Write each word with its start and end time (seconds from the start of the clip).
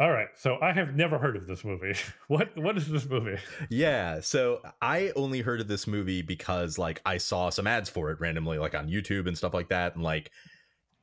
All 0.00 0.12
right, 0.12 0.28
so 0.36 0.58
I 0.62 0.72
have 0.72 0.94
never 0.94 1.18
heard 1.18 1.36
of 1.36 1.48
this 1.48 1.64
movie. 1.64 1.94
What 2.28 2.56
what 2.56 2.76
is 2.76 2.88
this 2.88 3.08
movie? 3.08 3.38
Yeah, 3.68 4.20
so 4.20 4.60
I 4.80 5.12
only 5.16 5.40
heard 5.40 5.60
of 5.60 5.66
this 5.66 5.86
movie 5.86 6.22
because 6.22 6.78
like 6.78 7.00
I 7.04 7.18
saw 7.18 7.50
some 7.50 7.66
ads 7.66 7.88
for 7.90 8.10
it 8.10 8.20
randomly 8.20 8.58
like 8.58 8.74
on 8.74 8.88
YouTube 8.88 9.26
and 9.26 9.36
stuff 9.36 9.54
like 9.54 9.70
that 9.70 9.94
and 9.94 10.04
like 10.04 10.30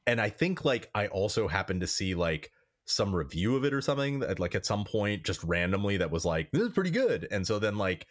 and 0.08 0.21
I 0.21 0.29
think 0.29 0.63
like 0.63 0.89
I 0.96 1.08
also 1.08 1.47
happened 1.47 1.81
to 1.81 1.88
see 1.88 2.15
like 2.15 2.51
some 2.85 3.13
review 3.13 3.55
of 3.55 3.65
it 3.65 3.73
or 3.73 3.81
something 3.81 4.19
that 4.19 4.39
like 4.39 4.55
at 4.55 4.65
some 4.65 4.85
point 4.85 5.23
just 5.23 5.43
randomly 5.43 5.97
that 5.97 6.12
was 6.12 6.23
like 6.23 6.51
this 6.51 6.62
is 6.62 6.69
pretty 6.69 6.91
good 6.91 7.27
and 7.31 7.46
so 7.46 7.57
then 7.59 7.77
like 7.77 8.05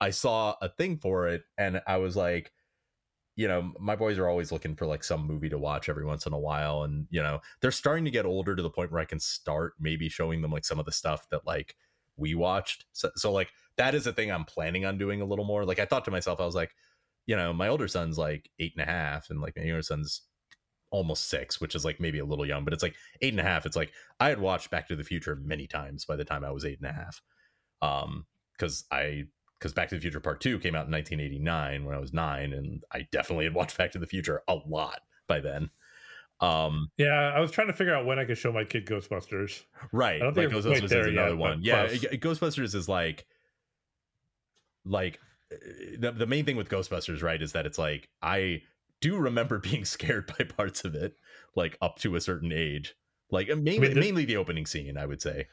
I 0.00 0.10
saw 0.10 0.54
a 0.62 0.68
thing 0.68 0.98
for 0.98 1.26
it 1.26 1.42
and 1.58 1.82
I 1.86 1.96
was 1.98 2.16
like 2.16 2.52
you 3.40 3.48
know, 3.48 3.72
my 3.80 3.96
boys 3.96 4.18
are 4.18 4.28
always 4.28 4.52
looking 4.52 4.76
for 4.76 4.84
like 4.84 5.02
some 5.02 5.26
movie 5.26 5.48
to 5.48 5.56
watch 5.56 5.88
every 5.88 6.04
once 6.04 6.26
in 6.26 6.34
a 6.34 6.38
while. 6.38 6.82
And, 6.82 7.06
you 7.08 7.22
know, 7.22 7.40
they're 7.62 7.70
starting 7.70 8.04
to 8.04 8.10
get 8.10 8.26
older 8.26 8.54
to 8.54 8.62
the 8.62 8.68
point 8.68 8.92
where 8.92 9.00
I 9.00 9.06
can 9.06 9.18
start 9.18 9.72
maybe 9.80 10.10
showing 10.10 10.42
them 10.42 10.50
like 10.52 10.66
some 10.66 10.78
of 10.78 10.84
the 10.84 10.92
stuff 10.92 11.26
that 11.30 11.46
like 11.46 11.74
we 12.18 12.34
watched. 12.34 12.84
So, 12.92 13.10
so 13.16 13.32
like 13.32 13.50
that 13.78 13.94
is 13.94 14.06
a 14.06 14.12
thing 14.12 14.30
I'm 14.30 14.44
planning 14.44 14.84
on 14.84 14.98
doing 14.98 15.22
a 15.22 15.24
little 15.24 15.46
more. 15.46 15.64
Like 15.64 15.78
I 15.78 15.86
thought 15.86 16.04
to 16.04 16.10
myself, 16.10 16.38
I 16.38 16.44
was 16.44 16.54
like, 16.54 16.74
you 17.24 17.34
know, 17.34 17.54
my 17.54 17.68
older 17.68 17.88
son's 17.88 18.18
like 18.18 18.50
eight 18.58 18.74
and 18.76 18.86
a 18.86 18.92
half, 18.92 19.30
and 19.30 19.40
like 19.40 19.56
my 19.56 19.62
younger 19.62 19.80
son's 19.80 20.20
almost 20.90 21.30
six, 21.30 21.62
which 21.62 21.74
is 21.74 21.82
like 21.82 21.98
maybe 21.98 22.18
a 22.18 22.26
little 22.26 22.44
young, 22.44 22.62
but 22.62 22.74
it's 22.74 22.82
like 22.82 22.96
eight 23.22 23.32
and 23.32 23.40
a 23.40 23.42
half. 23.42 23.64
It's 23.64 23.76
like 23.76 23.92
I 24.18 24.28
had 24.28 24.38
watched 24.38 24.70
Back 24.70 24.86
to 24.88 24.96
the 24.96 25.04
Future 25.04 25.36
many 25.36 25.66
times 25.66 26.04
by 26.04 26.16
the 26.16 26.26
time 26.26 26.44
I 26.44 26.50
was 26.50 26.66
eight 26.66 26.78
and 26.78 26.90
a 26.90 26.92
half. 26.92 27.22
Um, 27.80 28.26
because 28.52 28.84
I 28.92 29.24
because 29.60 29.74
Back 29.74 29.90
to 29.90 29.94
the 29.94 30.00
Future 30.00 30.20
Part 30.20 30.40
Two 30.40 30.58
came 30.58 30.74
out 30.74 30.86
in 30.86 30.92
1989 30.92 31.84
when 31.84 31.94
I 31.94 32.00
was 32.00 32.12
nine, 32.12 32.52
and 32.52 32.82
I 32.90 33.06
definitely 33.12 33.44
had 33.44 33.54
watched 33.54 33.76
Back 33.76 33.92
to 33.92 33.98
the 33.98 34.06
Future 34.06 34.42
a 34.48 34.56
lot 34.66 35.00
by 35.28 35.40
then. 35.40 35.70
Um, 36.40 36.90
yeah, 36.96 37.32
I 37.34 37.40
was 37.40 37.50
trying 37.50 37.66
to 37.66 37.74
figure 37.74 37.94
out 37.94 38.06
when 38.06 38.18
I 38.18 38.24
could 38.24 38.38
show 38.38 38.50
my 38.50 38.64
kid 38.64 38.86
Ghostbusters. 38.86 39.62
Right, 39.92 40.16
I 40.16 40.24
don't 40.24 40.34
think 40.34 40.52
like 40.52 40.64
Ghostbusters 40.64 40.84
is 40.84 40.92
another 40.92 41.30
yet, 41.30 41.36
one. 41.36 41.60
Yeah. 41.62 41.86
Ghostbusters 41.86 42.74
is 42.74 42.88
like, 42.88 43.26
like 44.84 45.20
the 45.98 46.12
the 46.16 46.26
main 46.26 46.46
thing 46.46 46.56
with 46.56 46.70
Ghostbusters, 46.70 47.22
right, 47.22 47.40
is 47.40 47.52
that 47.52 47.66
it's 47.66 47.78
like 47.78 48.08
I 48.22 48.62
do 49.00 49.18
remember 49.18 49.58
being 49.60 49.84
scared 49.84 50.32
by 50.38 50.44
parts 50.44 50.84
of 50.84 50.94
it, 50.94 51.14
like 51.54 51.76
up 51.82 51.98
to 51.98 52.16
a 52.16 52.20
certain 52.20 52.52
age. 52.52 52.94
Like 53.30 53.48
mainly, 53.48 53.90
I 53.90 53.90
mean, 53.90 54.00
mainly 54.00 54.24
the 54.24 54.38
opening 54.38 54.66
scene, 54.66 54.96
I 54.96 55.06
would 55.06 55.22
say 55.22 55.46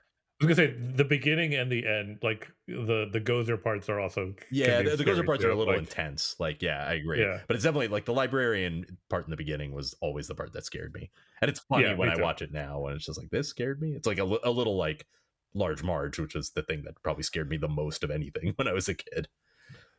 was 0.46 0.56
gonna 0.56 0.70
say 0.70 0.76
the 0.78 1.04
beginning 1.04 1.56
and 1.56 1.72
the 1.72 1.88
end, 1.88 2.20
like 2.22 2.52
the 2.68 3.10
the 3.12 3.20
Gozer 3.20 3.62
parts 3.62 3.90
are 3.90 4.00
also 4.00 4.36
yeah. 4.52 4.84
The, 4.84 4.96
the 4.96 5.04
Gozer 5.04 5.26
parts 5.26 5.42
too. 5.42 5.50
are 5.50 5.52
a 5.52 5.56
little 5.56 5.74
like, 5.74 5.82
intense. 5.82 6.36
Like 6.40 6.62
yeah, 6.62 6.86
I 6.88 6.94
agree. 6.94 7.22
Yeah. 7.22 7.40
but 7.48 7.56
it's 7.56 7.64
definitely 7.64 7.88
like 7.88 8.06
the 8.06 8.14
librarian 8.14 8.98
part 9.10 9.26
in 9.26 9.32
the 9.32 9.38
beginning 9.38 9.74
was 9.74 9.96
always 10.00 10.28
the 10.28 10.36
part 10.36 10.54
that 10.54 10.66
scared 10.66 10.94
me, 10.94 11.10
and 11.42 11.50
it's 11.50 11.62
funny 11.62 11.86
yeah, 11.86 11.96
when 11.96 12.10
I 12.10 12.16
too. 12.16 12.22
watch 12.22 12.44
it 12.44 12.52
now 12.52 12.82
when 12.82 12.94
it's 12.94 13.06
just 13.06 13.18
like 13.20 13.32
this 13.32 13.48
scared 13.48 13.82
me. 13.82 13.94
It's 13.94 14.06
like 14.08 14.20
a, 14.20 14.38
a 14.44 14.52
little 14.52 14.78
like 14.78 15.08
Large 15.56 15.82
Marge, 15.82 16.20
which 16.20 16.36
is 16.36 16.52
the 16.52 16.62
thing 16.62 16.84
that 16.84 17.02
probably 17.02 17.24
scared 17.24 17.50
me 17.50 17.58
the 17.58 17.68
most 17.68 18.04
of 18.04 18.12
anything 18.12 18.54
when 18.58 18.68
I 18.68 18.74
was 18.74 18.88
a 18.88 18.94
kid. 18.94 19.28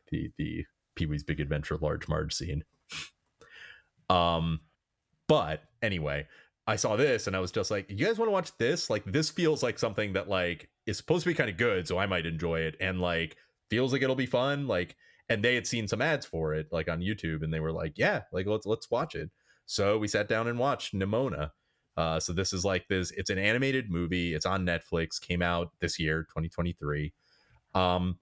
The 0.09 0.31
the 0.37 0.65
Pee 0.95 1.05
Wee's 1.05 1.23
Big 1.23 1.41
Adventure 1.41 1.77
Large 1.77 2.07
Marge 2.07 2.33
scene. 2.33 2.63
Um, 4.09 4.61
but 5.27 5.63
anyway, 5.81 6.27
I 6.69 6.75
saw 6.75 6.95
this 6.95 7.25
and 7.25 7.35
I 7.35 7.39
was 7.39 7.51
just 7.51 7.71
like, 7.71 7.89
you 7.89 8.05
guys 8.05 8.19
want 8.19 8.27
to 8.27 8.33
watch 8.33 8.55
this? 8.59 8.91
Like 8.91 9.03
this 9.03 9.31
feels 9.31 9.63
like 9.63 9.79
something 9.79 10.13
that 10.13 10.29
like 10.29 10.69
is 10.85 10.97
supposed 10.97 11.23
to 11.23 11.29
be 11.29 11.33
kind 11.33 11.49
of 11.49 11.57
good, 11.57 11.87
so 11.87 11.97
I 11.97 12.05
might 12.05 12.27
enjoy 12.27 12.59
it 12.59 12.75
and 12.79 13.01
like 13.01 13.37
feels 13.71 13.91
like 13.91 14.03
it'll 14.03 14.15
be 14.15 14.27
fun. 14.27 14.67
Like 14.67 14.95
and 15.29 15.43
they 15.43 15.55
had 15.55 15.65
seen 15.65 15.87
some 15.87 15.99
ads 15.99 16.27
for 16.27 16.53
it 16.53 16.67
like 16.71 16.87
on 16.87 16.99
YouTube 16.99 17.41
and 17.41 17.51
they 17.51 17.59
were 17.59 17.71
like, 17.71 17.93
yeah, 17.97 18.21
like 18.31 18.45
let's 18.45 18.67
let's 18.67 18.91
watch 18.91 19.15
it. 19.15 19.31
So 19.65 19.97
we 19.97 20.07
sat 20.07 20.29
down 20.29 20.47
and 20.47 20.59
watched 20.59 20.93
Nimona. 20.93 21.49
Uh, 21.97 22.19
so 22.19 22.33
this 22.33 22.53
is 22.53 22.63
like 22.63 22.87
this 22.87 23.11
it's 23.17 23.31
an 23.31 23.39
animated 23.39 23.89
movie. 23.89 24.35
It's 24.35 24.45
on 24.45 24.63
Netflix, 24.63 25.19
came 25.19 25.41
out 25.41 25.71
this 25.81 25.97
year, 25.97 26.21
2023. 26.21 27.11
Um 27.73 28.19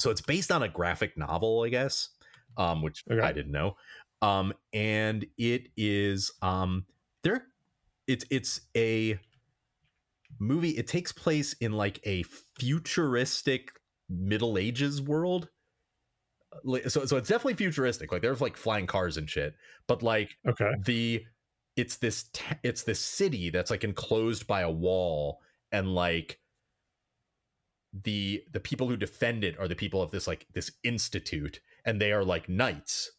so 0.00 0.10
it's 0.10 0.20
based 0.20 0.50
on 0.50 0.64
a 0.64 0.68
graphic 0.68 1.16
novel, 1.16 1.62
I 1.62 1.68
guess, 1.68 2.08
um 2.56 2.82
which 2.82 3.04
okay. 3.08 3.20
I 3.20 3.30
didn't 3.30 3.52
know. 3.52 3.76
Um 4.20 4.52
and 4.72 5.24
it 5.36 5.68
is 5.76 6.32
um 6.42 6.84
there 7.22 7.46
it's 8.08 8.24
it's 8.30 8.62
a 8.76 9.20
movie. 10.40 10.70
It 10.70 10.88
takes 10.88 11.12
place 11.12 11.52
in 11.54 11.72
like 11.72 12.00
a 12.04 12.24
futuristic 12.58 13.70
Middle 14.08 14.58
Ages 14.58 15.00
world. 15.00 15.48
So 16.88 17.04
so 17.04 17.16
it's 17.16 17.28
definitely 17.28 17.54
futuristic. 17.54 18.10
Like 18.10 18.22
there's 18.22 18.40
like 18.40 18.56
flying 18.56 18.86
cars 18.86 19.16
and 19.16 19.28
shit. 19.28 19.54
But 19.86 20.02
like 20.02 20.36
okay, 20.48 20.72
the 20.84 21.24
it's 21.76 21.96
this 21.96 22.24
te- 22.32 22.56
it's 22.64 22.82
this 22.82 23.00
city 23.00 23.50
that's 23.50 23.70
like 23.70 23.84
enclosed 23.84 24.46
by 24.46 24.62
a 24.62 24.70
wall 24.70 25.40
and 25.70 25.94
like 25.94 26.40
the 27.92 28.42
the 28.52 28.60
people 28.60 28.88
who 28.88 28.96
defend 28.96 29.44
it 29.44 29.58
are 29.58 29.68
the 29.68 29.76
people 29.76 30.02
of 30.02 30.10
this 30.10 30.26
like 30.26 30.46
this 30.54 30.72
institute 30.82 31.60
and 31.84 32.00
they 32.00 32.12
are 32.12 32.24
like 32.24 32.48
knights 32.48 33.12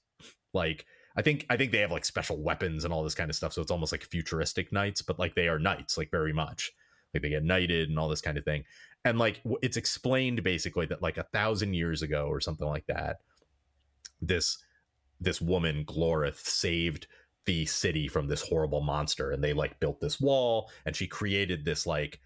like 0.53 0.85
I 1.15 1.21
think 1.21 1.45
I 1.49 1.57
think 1.57 1.71
they 1.71 1.79
have 1.79 1.91
like 1.91 2.05
special 2.05 2.41
weapons 2.41 2.85
and 2.85 2.93
all 2.93 3.03
this 3.03 3.15
kind 3.15 3.29
of 3.29 3.35
stuff. 3.35 3.53
So 3.53 3.61
it's 3.61 3.71
almost 3.71 3.91
like 3.91 4.03
futuristic 4.03 4.71
knights, 4.71 5.01
but 5.01 5.19
like 5.19 5.35
they 5.35 5.47
are 5.47 5.59
knights, 5.59 5.97
like 5.97 6.11
very 6.11 6.33
much. 6.33 6.71
Like 7.13 7.23
they 7.23 7.29
get 7.29 7.43
knighted 7.43 7.89
and 7.89 7.97
all 7.97 8.09
this 8.09 8.21
kind 8.21 8.37
of 8.37 8.43
thing. 8.43 8.63
And 9.05 9.17
like 9.17 9.41
it's 9.61 9.77
explained 9.77 10.43
basically 10.43 10.85
that 10.87 11.01
like 11.01 11.17
a 11.17 11.23
thousand 11.23 11.73
years 11.73 12.01
ago 12.01 12.27
or 12.27 12.39
something 12.39 12.67
like 12.67 12.85
that, 12.87 13.17
this 14.21 14.57
this 15.19 15.41
woman 15.41 15.83
Gloreth 15.85 16.37
saved 16.37 17.07
the 17.45 17.65
city 17.65 18.07
from 18.07 18.27
this 18.27 18.47
horrible 18.47 18.81
monster, 18.81 19.31
and 19.31 19.43
they 19.43 19.53
like 19.53 19.79
built 19.79 19.99
this 19.99 20.19
wall, 20.19 20.69
and 20.85 20.95
she 20.95 21.07
created 21.07 21.65
this 21.65 21.87
like 21.87 22.19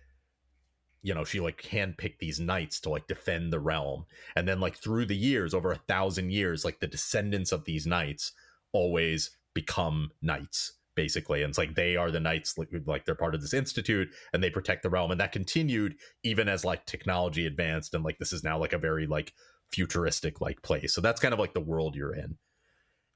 you 1.03 1.13
know 1.13 1.23
she 1.23 1.39
like 1.39 1.61
handpicked 1.61 2.19
these 2.19 2.39
knights 2.39 2.79
to 2.79 2.89
like 2.89 3.07
defend 3.07 3.51
the 3.51 3.59
realm 3.59 4.05
and 4.35 4.47
then 4.47 4.59
like 4.61 4.77
through 4.77 5.05
the 5.05 5.15
years 5.15 5.53
over 5.53 5.71
a 5.73 5.77
thousand 5.88 6.31
years 6.31 6.63
like 6.63 6.79
the 6.79 6.88
descendants 6.88 7.51
of 7.51 7.65
these 7.65 7.85
knights 7.85 8.31
always 8.73 9.31
become 9.53 10.11
knights 10.22 10.73
basically. 10.95 11.41
And 11.41 11.50
it's 11.50 11.57
like 11.57 11.75
they 11.75 11.95
are 11.95 12.11
the 12.11 12.19
knights 12.19 12.57
like, 12.57 13.06
they're 13.06 13.16
part 13.16 13.35
of 13.35 13.41
this 13.41 13.53
institute 13.53 14.09
and 14.31 14.44
they 14.44 14.50
protect 14.50 14.84
the 14.84 14.89
realm. 14.89 15.11
And 15.11 15.19
that 15.19 15.31
continued 15.31 15.95
even 16.23 16.47
as 16.47 16.63
like 16.63 16.85
technology 16.85 17.45
advanced 17.45 17.94
and 17.94 18.03
like 18.03 18.19
this 18.19 18.33
is 18.33 18.44
now 18.44 18.59
like 18.59 18.73
a 18.73 18.78
very 18.78 19.07
like 19.07 19.33
futuristic 19.72 20.41
like 20.41 20.62
place. 20.62 20.94
So 20.94 21.01
that's 21.01 21.19
kind 21.19 21.33
of 21.33 21.39
like 21.39 21.53
the 21.53 21.62
world 21.62 21.95
you're 21.95 22.13
in. 22.13 22.38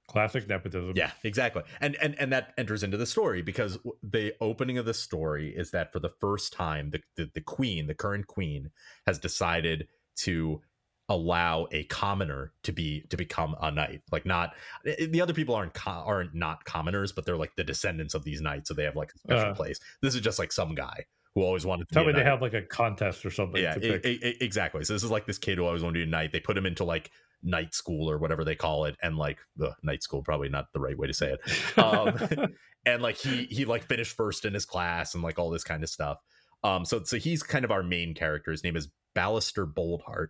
Classic 0.07 0.47
nepotism. 0.47 0.93
Yeah 0.95 1.11
exactly. 1.23 1.63
And 1.81 1.97
and 2.01 2.15
and 2.17 2.31
that 2.31 2.53
enters 2.57 2.81
into 2.81 2.97
the 2.97 3.05
story 3.05 3.41
because 3.41 3.77
the 4.01 4.33
opening 4.39 4.77
of 4.77 4.85
the 4.85 4.93
story 4.93 5.53
is 5.55 5.71
that 5.71 5.91
for 5.91 5.99
the 5.99 6.13
first 6.21 6.53
time 6.53 6.91
the 6.91 7.01
the, 7.17 7.29
the 7.33 7.41
queen 7.41 7.87
the 7.87 7.93
current 7.93 8.25
queen 8.25 8.71
has 9.05 9.19
decided 9.19 9.87
to 10.19 10.61
allow 11.09 11.67
a 11.71 11.85
commoner 11.85 12.51
to 12.63 12.71
be 12.71 13.05
to 13.09 13.17
become 13.17 13.55
a 13.61 13.71
knight. 13.71 14.01
Like 14.11 14.25
not 14.25 14.53
eh, 14.85 14.95
eh, 14.99 15.05
the 15.09 15.21
other 15.21 15.33
people 15.33 15.55
aren't 15.55 15.75
aren't 15.87 16.35
not 16.35 16.65
commoners 16.65 17.11
but 17.11 17.25
they're 17.25 17.37
like 17.37 17.55
the 17.55 17.63
descendants 17.63 18.13
of 18.13 18.23
these 18.23 18.41
knights 18.41 18.67
so 18.67 18.73
they 18.73 18.83
have 18.83 18.95
like 18.95 19.11
a 19.15 19.19
special 19.19 19.51
uh, 19.51 19.55
place. 19.55 19.79
This 20.01 20.15
is 20.15 20.21
just 20.21 20.39
like 20.39 20.51
some 20.51 20.75
guy 20.75 21.05
who 21.33 21.43
always 21.43 21.65
wanted 21.65 21.87
to 21.87 21.93
tell 21.93 22.05
me 22.05 22.11
they 22.11 22.23
have 22.23 22.41
like 22.41 22.53
a 22.53 22.61
contest 22.61 23.25
or 23.25 23.29
something 23.29 23.61
yeah 23.61 23.75
it, 23.75 24.05
it, 24.05 24.41
exactly. 24.41 24.83
So 24.83 24.93
this 24.93 25.03
is 25.03 25.11
like 25.11 25.25
this 25.25 25.37
kid 25.37 25.57
who 25.57 25.65
always 25.65 25.83
wanted 25.83 25.99
to 25.99 26.05
be 26.05 26.09
a 26.09 26.11
knight. 26.11 26.31
They 26.31 26.39
put 26.39 26.57
him 26.57 26.65
into 26.65 26.83
like 26.83 27.11
night 27.43 27.73
school 27.73 28.09
or 28.09 28.17
whatever 28.17 28.43
they 28.43 28.55
call 28.55 28.85
it 28.85 28.95
and 29.01 29.15
like 29.17 29.37
the 29.55 29.73
night 29.83 30.03
school 30.03 30.23
probably 30.23 30.49
not 30.49 30.65
the 30.73 30.79
right 30.79 30.97
way 30.97 31.07
to 31.07 31.13
say 31.13 31.33
it. 31.33 31.77
Um, 31.77 32.49
and 32.85 33.01
like 33.01 33.17
he 33.17 33.45
he 33.45 33.63
like 33.63 33.87
finished 33.87 34.15
first 34.15 34.43
in 34.43 34.53
his 34.53 34.65
class 34.65 35.13
and 35.13 35.23
like 35.23 35.39
all 35.39 35.51
this 35.51 35.63
kind 35.63 35.83
of 35.83 35.89
stuff. 35.89 36.17
Um 36.63 36.83
so 36.83 37.03
so 37.03 37.17
he's 37.17 37.43
kind 37.43 37.63
of 37.63 37.71
our 37.71 37.83
main 37.83 38.13
character. 38.13 38.51
His 38.51 38.63
name 38.63 38.75
is 38.75 38.89
Ballister 39.15 39.71
Boldheart 39.71 40.27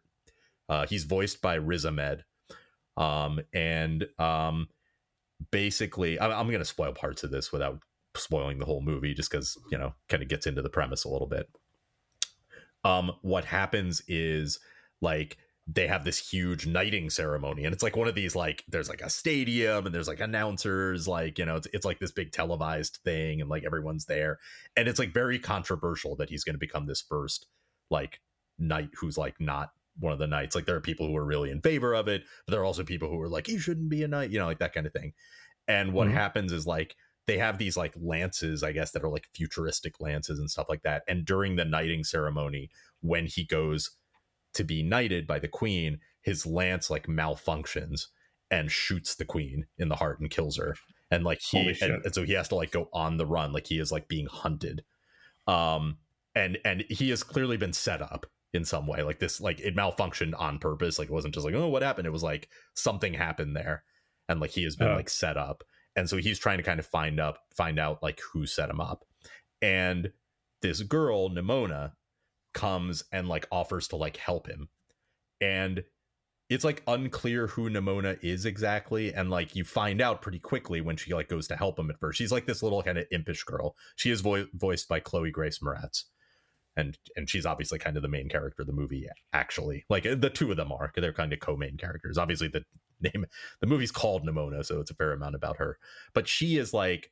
uh, 0.69 0.85
he's 0.87 1.03
voiced 1.03 1.41
by 1.41 1.55
Riz 1.55 1.85
Ahmed. 1.85 2.23
Um, 2.95 3.41
and 3.53 4.07
um, 4.17 4.67
basically, 5.51 6.19
I'm, 6.19 6.31
I'm 6.31 6.47
going 6.47 6.59
to 6.59 6.65
spoil 6.65 6.93
parts 6.93 7.23
of 7.23 7.31
this 7.31 7.51
without 7.51 7.79
spoiling 8.15 8.59
the 8.59 8.65
whole 8.65 8.81
movie, 8.81 9.13
just 9.13 9.31
because 9.31 9.57
you 9.71 9.77
know, 9.77 9.93
kind 10.09 10.23
of 10.23 10.29
gets 10.29 10.47
into 10.47 10.61
the 10.61 10.69
premise 10.69 11.03
a 11.03 11.09
little 11.09 11.27
bit. 11.27 11.47
Um, 12.83 13.11
what 13.21 13.45
happens 13.45 14.01
is 14.07 14.59
like 15.01 15.37
they 15.67 15.87
have 15.87 16.05
this 16.05 16.17
huge 16.17 16.65
knighting 16.65 17.09
ceremony 17.09 17.65
and 17.65 17.73
it's 17.73 17.83
like 17.83 17.97
one 17.97 18.07
of 18.07 18.15
these 18.15 18.35
like 18.35 18.63
there's 18.69 18.87
like 18.87 19.01
a 19.01 19.09
stadium 19.09 19.85
and 19.85 19.93
there's 19.93 20.07
like 20.07 20.21
announcers 20.21 21.07
like 21.07 21.37
you 21.37 21.45
know 21.45 21.57
it's, 21.57 21.67
it's 21.73 21.85
like 21.85 21.99
this 21.99 22.11
big 22.11 22.31
televised 22.31 22.99
thing 23.03 23.41
and 23.41 23.49
like 23.49 23.65
everyone's 23.65 24.05
there 24.05 24.39
and 24.77 24.87
it's 24.87 24.97
like 24.97 25.13
very 25.13 25.37
controversial 25.37 26.15
that 26.15 26.29
he's 26.29 26.45
going 26.45 26.55
to 26.55 26.59
become 26.59 26.85
this 26.85 27.01
first 27.01 27.47
like 27.91 28.21
knight 28.57 28.89
who's 28.97 29.17
like 29.17 29.35
not 29.39 29.71
one 29.99 30.13
of 30.13 30.19
the 30.19 30.27
knights. 30.27 30.55
Like 30.55 30.65
there 30.65 30.75
are 30.75 30.81
people 30.81 31.07
who 31.07 31.15
are 31.17 31.25
really 31.25 31.51
in 31.51 31.61
favor 31.61 31.93
of 31.93 32.07
it, 32.07 32.23
but 32.45 32.51
there 32.51 32.61
are 32.61 32.65
also 32.65 32.83
people 32.83 33.09
who 33.09 33.19
are 33.21 33.29
like, 33.29 33.47
you 33.47 33.59
shouldn't 33.59 33.89
be 33.89 34.03
a 34.03 34.07
knight, 34.07 34.29
you 34.29 34.39
know, 34.39 34.45
like 34.45 34.59
that 34.59 34.73
kind 34.73 34.87
of 34.87 34.93
thing. 34.93 35.13
And 35.67 35.93
what 35.93 36.07
mm-hmm. 36.07 36.17
happens 36.17 36.51
is 36.51 36.65
like 36.65 36.95
they 37.25 37.37
have 37.37 37.57
these 37.57 37.75
like 37.75 37.93
lances, 37.99 38.63
I 38.63 38.71
guess, 38.71 38.91
that 38.91 39.03
are 39.03 39.09
like 39.09 39.27
futuristic 39.33 39.99
lances 39.99 40.39
and 40.39 40.49
stuff 40.49 40.69
like 40.69 40.83
that. 40.83 41.03
And 41.07 41.25
during 41.25 41.55
the 41.55 41.65
knighting 41.65 42.03
ceremony, 42.03 42.69
when 43.01 43.25
he 43.25 43.45
goes 43.45 43.91
to 44.53 44.63
be 44.63 44.81
knighted 44.81 45.27
by 45.27 45.39
the 45.39 45.47
queen, 45.47 45.99
his 46.21 46.45
lance 46.45 46.89
like 46.89 47.07
malfunctions 47.07 48.07
and 48.49 48.71
shoots 48.71 49.15
the 49.15 49.25
queen 49.25 49.65
in 49.77 49.89
the 49.89 49.97
heart 49.97 50.19
and 50.19 50.29
kills 50.29 50.57
her. 50.57 50.75
And 51.11 51.23
like 51.23 51.41
he 51.41 51.75
and, 51.81 52.05
and 52.05 52.15
so 52.15 52.23
he 52.23 52.33
has 52.33 52.47
to 52.49 52.55
like 52.55 52.71
go 52.71 52.89
on 52.93 53.17
the 53.17 53.25
run, 53.25 53.51
like 53.51 53.67
he 53.67 53.79
is 53.79 53.91
like 53.91 54.07
being 54.07 54.27
hunted. 54.27 54.83
Um 55.47 55.97
and 56.33 56.57
and 56.63 56.85
he 56.89 57.09
has 57.09 57.23
clearly 57.23 57.57
been 57.57 57.73
set 57.73 58.01
up 58.01 58.25
in 58.57 58.65
some 58.65 58.85
way 58.87 59.01
like 59.03 59.19
this 59.19 59.39
like 59.39 59.61
it 59.61 59.75
malfunctioned 59.75 60.33
on 60.37 60.59
purpose 60.59 60.99
like 60.99 61.07
it 61.07 61.13
wasn't 61.13 61.33
just 61.33 61.45
like 61.45 61.55
oh 61.55 61.69
what 61.69 61.81
happened? 61.83 62.05
It 62.07 62.11
was 62.11 62.23
like 62.23 62.49
something 62.73 63.13
happened 63.13 63.55
there 63.55 63.83
and 64.27 64.41
like 64.41 64.51
he 64.51 64.63
has 64.63 64.75
been 64.75 64.89
Uh. 64.91 64.95
like 64.95 65.09
set 65.09 65.37
up 65.37 65.63
and 65.95 66.09
so 66.09 66.17
he's 66.17 66.37
trying 66.39 66.57
to 66.57 66.63
kind 66.63 66.79
of 66.79 66.85
find 66.85 67.19
up 67.21 67.39
find 67.55 67.79
out 67.79 68.03
like 68.03 68.19
who 68.33 68.45
set 68.45 68.69
him 68.69 68.81
up 68.81 69.05
and 69.61 70.11
this 70.61 70.81
girl 70.81 71.29
nimona 71.29 71.93
comes 72.53 73.03
and 73.13 73.29
like 73.29 73.47
offers 73.51 73.87
to 73.87 73.95
like 73.95 74.17
help 74.17 74.47
him 74.47 74.67
and 75.39 75.83
it's 76.49 76.63
like 76.63 76.81
unclear 76.87 77.47
who 77.47 77.69
nimona 77.69 78.17
is 78.23 78.45
exactly 78.45 79.13
and 79.13 79.29
like 79.29 79.55
you 79.55 79.63
find 79.63 80.01
out 80.01 80.21
pretty 80.21 80.39
quickly 80.39 80.79
when 80.81 80.95
she 80.95 81.13
like 81.13 81.27
goes 81.27 81.47
to 81.47 81.57
help 81.57 81.77
him 81.77 81.89
at 81.89 81.99
first. 81.99 82.17
She's 82.17 82.31
like 82.31 82.45
this 82.45 82.63
little 82.63 82.81
kind 82.81 82.97
of 82.97 83.05
impish 83.11 83.43
girl. 83.43 83.75
She 83.97 84.11
is 84.11 84.21
vo- 84.21 84.47
voiced 84.53 84.87
by 84.87 85.01
chloe 85.01 85.29
grace 85.29 85.59
moretz 85.59 86.05
and 86.77 86.97
and 87.17 87.29
she's 87.29 87.45
obviously 87.45 87.77
kind 87.77 87.97
of 87.97 88.03
the 88.03 88.07
main 88.07 88.29
character 88.29 88.61
of 88.61 88.67
the 88.67 88.73
movie 88.73 89.05
actually 89.33 89.83
like 89.89 90.05
uh, 90.05 90.15
the 90.15 90.29
two 90.29 90.49
of 90.51 90.55
them 90.57 90.71
are 90.71 90.91
they're 90.95 91.11
kind 91.11 91.33
of 91.33 91.39
co-main 91.41 91.75
characters 91.75 92.17
obviously 92.17 92.47
the 92.47 92.63
name 93.01 93.25
the 93.59 93.67
movie's 93.67 93.91
called 93.91 94.25
nimona 94.25 94.63
so 94.65 94.79
it's 94.79 94.91
a 94.91 94.95
fair 94.95 95.11
amount 95.11 95.35
about 95.35 95.57
her 95.57 95.77
but 96.13 96.27
she 96.27 96.57
is 96.57 96.73
like 96.73 97.11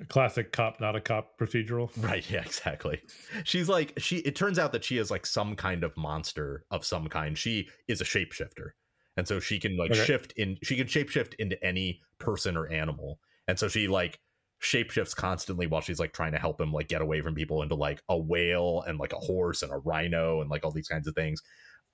A 0.00 0.06
classic 0.06 0.52
cop, 0.52 0.80
not 0.80 0.96
a 0.96 1.00
cop 1.00 1.38
procedural. 1.38 1.90
Right, 2.02 2.24
yeah, 2.30 2.40
exactly. 2.42 3.02
She's 3.44 3.68
like 3.68 3.92
she 3.98 4.18
it 4.18 4.34
turns 4.36 4.58
out 4.58 4.72
that 4.72 4.84
she 4.84 4.96
is 4.96 5.10
like 5.10 5.26
some 5.26 5.56
kind 5.56 5.84
of 5.84 5.94
monster 5.96 6.64
of 6.70 6.84
some 6.86 7.08
kind. 7.08 7.36
She 7.36 7.68
is 7.88 8.00
a 8.00 8.04
shapeshifter. 8.04 8.70
And 9.18 9.28
so 9.28 9.40
she 9.40 9.58
can 9.58 9.76
like 9.76 9.90
Okay. 9.92 10.04
shift 10.06 10.32
in 10.38 10.56
she 10.62 10.76
can 10.76 10.86
shapeshift 10.86 11.34
into 11.38 11.62
any 11.62 12.00
person 12.18 12.56
or 12.56 12.66
animal. 12.68 13.18
And 13.46 13.58
so 13.58 13.68
she 13.68 13.88
like 13.88 14.20
shapeshifts 14.62 15.16
constantly 15.16 15.66
while 15.66 15.80
she's 15.80 16.00
like 16.00 16.12
trying 16.12 16.32
to 16.32 16.38
help 16.38 16.60
him 16.60 16.72
like 16.72 16.88
get 16.88 17.02
away 17.02 17.20
from 17.20 17.34
people 17.34 17.62
into 17.62 17.74
like 17.74 18.02
a 18.08 18.18
whale 18.18 18.82
and 18.86 18.98
like 18.98 19.12
a 19.12 19.18
horse 19.18 19.62
and 19.62 19.72
a 19.72 19.78
rhino 19.78 20.40
and 20.40 20.50
like 20.50 20.64
all 20.64 20.70
these 20.70 20.88
kinds 20.88 21.08
of 21.08 21.14
things. 21.14 21.42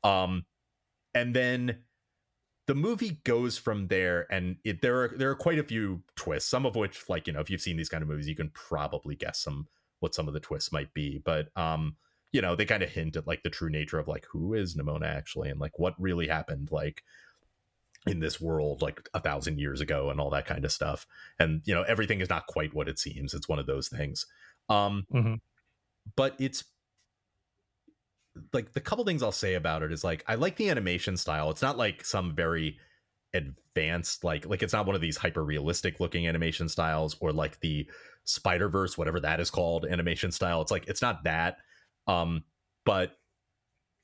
Um 0.03 0.45
and 1.15 1.35
then 1.35 1.79
the 2.67 2.75
movie 2.75 3.21
goes 3.25 3.57
from 3.57 3.89
there 3.89 4.27
and 4.31 4.57
it, 4.65 4.83
there 4.83 5.03
are 5.03 5.15
there 5.17 5.31
are 5.31 5.37
quite 5.37 5.59
a 5.59 5.65
few 5.65 6.03
twists 6.17 6.51
some 6.51 6.67
of 6.67 6.75
which 6.75 7.09
like 7.09 7.27
you 7.27 7.33
know 7.33 7.41
if 7.41 7.49
you've 7.49 7.61
seen 7.61 7.77
these 7.77 7.89
kind 7.89 8.03
of 8.03 8.09
movies 8.09 8.29
you 8.29 8.35
can 8.35 8.51
probably 8.51 9.15
guess 9.15 9.39
some 9.39 9.69
what 10.01 10.15
some 10.15 10.29
of 10.29 10.35
the 10.35 10.41
twists 10.41 10.73
might 10.73 10.93
be 10.93 11.23
but 11.25 11.49
um 11.57 11.97
you 12.33 12.43
know 12.43 12.57
they 12.57 12.65
kind 12.65 12.83
of 12.83 12.91
hint 12.91 13.17
at 13.17 13.27
like 13.27 13.43
the 13.43 13.51
true 13.51 13.71
nature 13.71 13.99
of 13.99 14.09
like 14.09 14.27
who 14.31 14.53
is 14.53 14.77
nimona 14.77 15.07
actually 15.07 15.49
and 15.49 15.61
like 15.61 15.79
what 15.79 15.95
really 15.99 16.27
happened 16.27 16.69
like 16.71 17.03
in 18.07 18.21
this 18.21 18.41
world 18.41 18.83
like 18.83 19.09
a 19.15 19.21
thousand 19.21 19.59
years 19.59 19.81
ago 19.81 20.11
and 20.11 20.21
all 20.21 20.31
that 20.31 20.47
kind 20.47 20.65
of 20.65 20.73
stuff 20.73 21.07
and 21.39 21.63
you 21.65 21.75
know 21.75 21.83
everything 21.83 22.21
is 22.21 22.29
not 22.29 22.47
quite 22.47 22.73
what 22.75 22.89
it 22.89 22.99
seems 22.99 23.35
it's 23.35 23.49
one 23.49 23.59
of 23.59 23.67
those 23.67 23.89
things 23.89 24.27
um 24.69 25.07
Mhm. 25.13 25.41
but 26.15 26.35
it's 26.39 26.65
like 28.53 28.73
the 28.73 28.81
couple 28.81 29.05
things 29.05 29.23
I'll 29.23 29.33
say 29.33 29.55
about 29.55 29.83
it 29.83 29.93
is 29.93 30.05
like 30.05 30.25
I 30.27 30.35
like 30.35 30.57
the 30.57 30.69
animation 30.69 31.17
style. 31.17 31.51
It's 31.51 31.63
not 31.63 31.79
like 31.79 32.05
some 32.05 32.35
very 32.35 32.79
advanced 33.35 34.25
like 34.25 34.47
like 34.47 34.63
it's 34.63 34.73
not 34.73 34.87
one 34.87 34.95
of 34.95 35.01
these 35.01 35.17
hyper 35.17 35.45
realistic 35.45 36.01
looking 36.01 36.27
animation 36.29 36.69
styles 36.69 37.17
or 37.21 37.33
like 37.33 37.61
the 37.61 37.89
Spider 38.25 38.69
Verse 38.69 38.99
whatever 38.99 39.21
that 39.21 39.41
is 39.41 39.51
called 39.51 39.87
animation 39.87 40.33
style. 40.33 40.61
It's 40.61 40.71
like 40.71 40.87
it's 40.87 41.03
not 41.03 41.25
that, 41.25 41.59
um, 42.07 42.45
but 42.85 43.19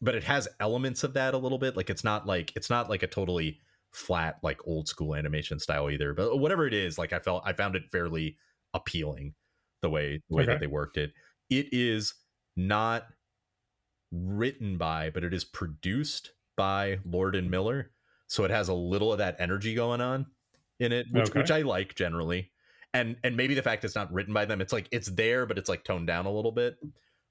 but 0.00 0.14
it 0.14 0.24
has 0.24 0.48
elements 0.60 1.04
of 1.04 1.14
that 1.14 1.34
a 1.34 1.38
little 1.38 1.58
bit. 1.58 1.76
Like 1.76 1.90
it's 1.90 2.04
not 2.04 2.26
like 2.26 2.52
it's 2.56 2.70
not 2.70 2.88
like 2.88 3.02
a 3.02 3.06
totally 3.06 3.60
flat 3.92 4.38
like 4.42 4.66
old 4.66 4.88
school 4.88 5.14
animation 5.14 5.58
style 5.58 5.90
either. 5.90 6.14
But 6.14 6.38
whatever 6.38 6.66
it 6.66 6.74
is, 6.74 6.98
like 6.98 7.12
I 7.12 7.18
felt 7.18 7.42
I 7.46 7.52
found 7.52 7.76
it 7.76 7.90
fairly 7.90 8.38
appealing 8.74 9.34
the 9.82 9.90
way 9.90 10.20
the 10.28 10.36
way 10.36 10.46
Okay. 10.46 10.46
that 10.46 10.60
they 10.60 10.66
worked 10.66 10.96
it. 10.96 11.12
It 11.50 11.68
is 11.72 12.14
not 12.56 13.08
written 14.10 14.76
by, 14.76 15.10
but 15.10 15.24
it 15.24 15.32
is 15.32 15.44
produced 15.44 16.32
by 16.56 17.00
Lord 17.04 17.34
and 17.34 17.50
Miller. 17.50 17.92
So 18.28 18.44
it 18.44 18.50
has 18.50 18.68
a 18.68 18.74
little 18.74 19.12
of 19.12 19.18
that 19.18 19.36
energy 19.38 19.74
going 19.74 20.00
on 20.00 20.26
in 20.78 20.92
it, 20.92 21.06
which, 21.10 21.28
Okay. 21.28 21.34
which 21.34 21.50
I 21.50 21.62
like 21.62 21.94
generally. 21.94 22.52
And 22.94 23.16
and 23.24 23.36
maybe 23.36 23.54
the 23.54 23.62
fact 23.62 23.84
it's 23.84 23.94
not 23.94 24.12
written 24.12 24.34
by 24.34 24.44
them, 24.44 24.60
it's 24.60 24.72
like 24.72 24.86
it's 24.92 25.08
there, 25.10 25.46
but 25.46 25.56
it's 25.56 25.68
like 25.68 25.82
toned 25.84 26.06
down 26.06 26.26
a 26.26 26.30
little 26.32 26.52
bit. 26.52 26.76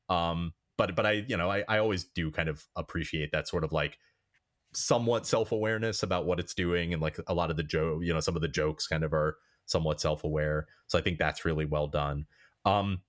Um, 0.09 0.53
but 0.77 0.95
but 0.95 1.05
I 1.05 1.11
you 1.27 1.37
know 1.37 1.51
I 1.51 1.63
I 1.67 1.77
always 1.77 2.03
do 2.03 2.31
kind 2.31 2.49
of 2.49 2.67
appreciate 2.75 3.31
that 3.31 3.47
sort 3.47 3.63
of 3.63 3.71
like 3.71 3.99
somewhat 4.73 5.27
self 5.27 5.51
awareness 5.51 6.03
about 6.03 6.25
what 6.25 6.39
it's 6.39 6.53
doing, 6.53 6.93
and 6.93 7.01
like 7.01 7.19
a 7.27 7.33
lot 7.33 7.51
of 7.51 7.57
the 7.57 7.63
joke, 7.63 8.03
you 8.03 8.13
know, 8.13 8.19
some 8.19 8.35
of 8.35 8.41
the 8.41 8.47
jokes 8.47 8.87
kind 8.87 9.03
of 9.03 9.13
are 9.13 9.37
somewhat 9.65 10.01
self 10.01 10.23
aware. 10.23 10.67
So 10.87 10.97
I 10.97 11.01
think 11.01 11.17
that's 11.19 11.45
really 11.45 11.65
well 11.65 11.87
done. 11.87 12.25
Um, 12.65 13.01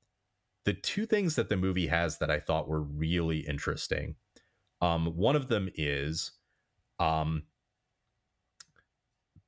the 0.65 0.75
two 0.75 1.07
things 1.07 1.35
that 1.37 1.49
the 1.49 1.57
movie 1.57 1.89
has 1.89 2.19
that 2.19 2.31
I 2.31 2.39
thought 2.39 2.69
were 2.69 2.83
really 2.83 3.39
interesting. 3.41 4.15
Um, 4.81 5.17
one 5.17 5.37
of 5.37 5.49
them 5.49 5.69
is 5.75 6.33
um, 6.99 7.45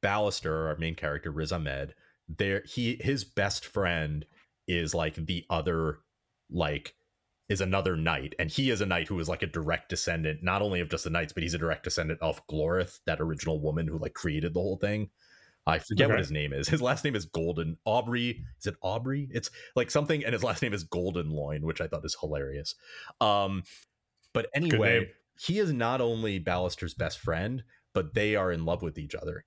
Ballister, 0.02 0.68
our 0.68 0.76
main 0.76 0.94
character, 0.94 1.30
Riz 1.30 1.52
Ahmed. 1.52 1.94
There, 2.28 2.62
he 2.66 2.98
his 3.00 3.24
best 3.24 3.64
friend 3.66 4.24
is 4.66 4.94
like 4.94 5.14
the 5.14 5.44
other, 5.50 5.98
like, 6.50 6.94
is 7.48 7.60
another 7.60 7.96
knight, 7.96 8.34
and 8.38 8.50
he 8.50 8.70
is 8.70 8.80
a 8.80 8.86
knight 8.86 9.08
who 9.08 9.18
is 9.20 9.28
like 9.28 9.42
a 9.42 9.46
direct 9.46 9.90
descendant, 9.90 10.42
not 10.42 10.62
only 10.62 10.80
of 10.80 10.88
just 10.88 11.04
the 11.04 11.10
knights, 11.10 11.32
but 11.32 11.42
he's 11.42 11.54
a 11.54 11.58
direct 11.58 11.84
descendant 11.84 12.20
of 12.22 12.46
Gloreth, 12.46 13.00
that 13.06 13.20
original 13.20 13.60
woman 13.60 13.86
who 13.86 13.98
like 13.98 14.14
created 14.14 14.54
the 14.54 14.60
whole 14.60 14.78
thing. 14.78 15.10
I 15.66 15.78
forget 15.78 16.10
what 16.10 16.18
his 16.18 16.30
name 16.30 16.52
is. 16.52 16.68
His 16.68 16.82
last 16.82 17.04
name 17.04 17.16
is 17.16 17.24
Golden 17.24 17.78
Aubrey. 17.86 18.44
Is 18.60 18.66
it 18.66 18.76
Aubrey? 18.82 19.28
It's 19.30 19.50
like 19.74 19.90
something, 19.90 20.22
and 20.24 20.32
his 20.32 20.44
last 20.44 20.62
name 20.62 20.74
is 20.74 20.84
Golden 20.84 21.30
Loin, 21.30 21.62
which 21.62 21.80
I 21.80 21.86
thought 21.86 22.04
is 22.04 22.16
hilarious. 22.20 22.74
Um, 23.20 23.62
but 24.34 24.46
anyway, 24.54 25.10
he 25.38 25.58
is 25.58 25.72
not 25.72 26.00
only 26.00 26.38
Ballister's 26.38 26.94
best 26.94 27.18
friend, 27.18 27.64
but 27.94 28.14
they 28.14 28.36
are 28.36 28.52
in 28.52 28.64
love 28.64 28.82
with 28.82 28.98
each 28.98 29.14
other, 29.14 29.44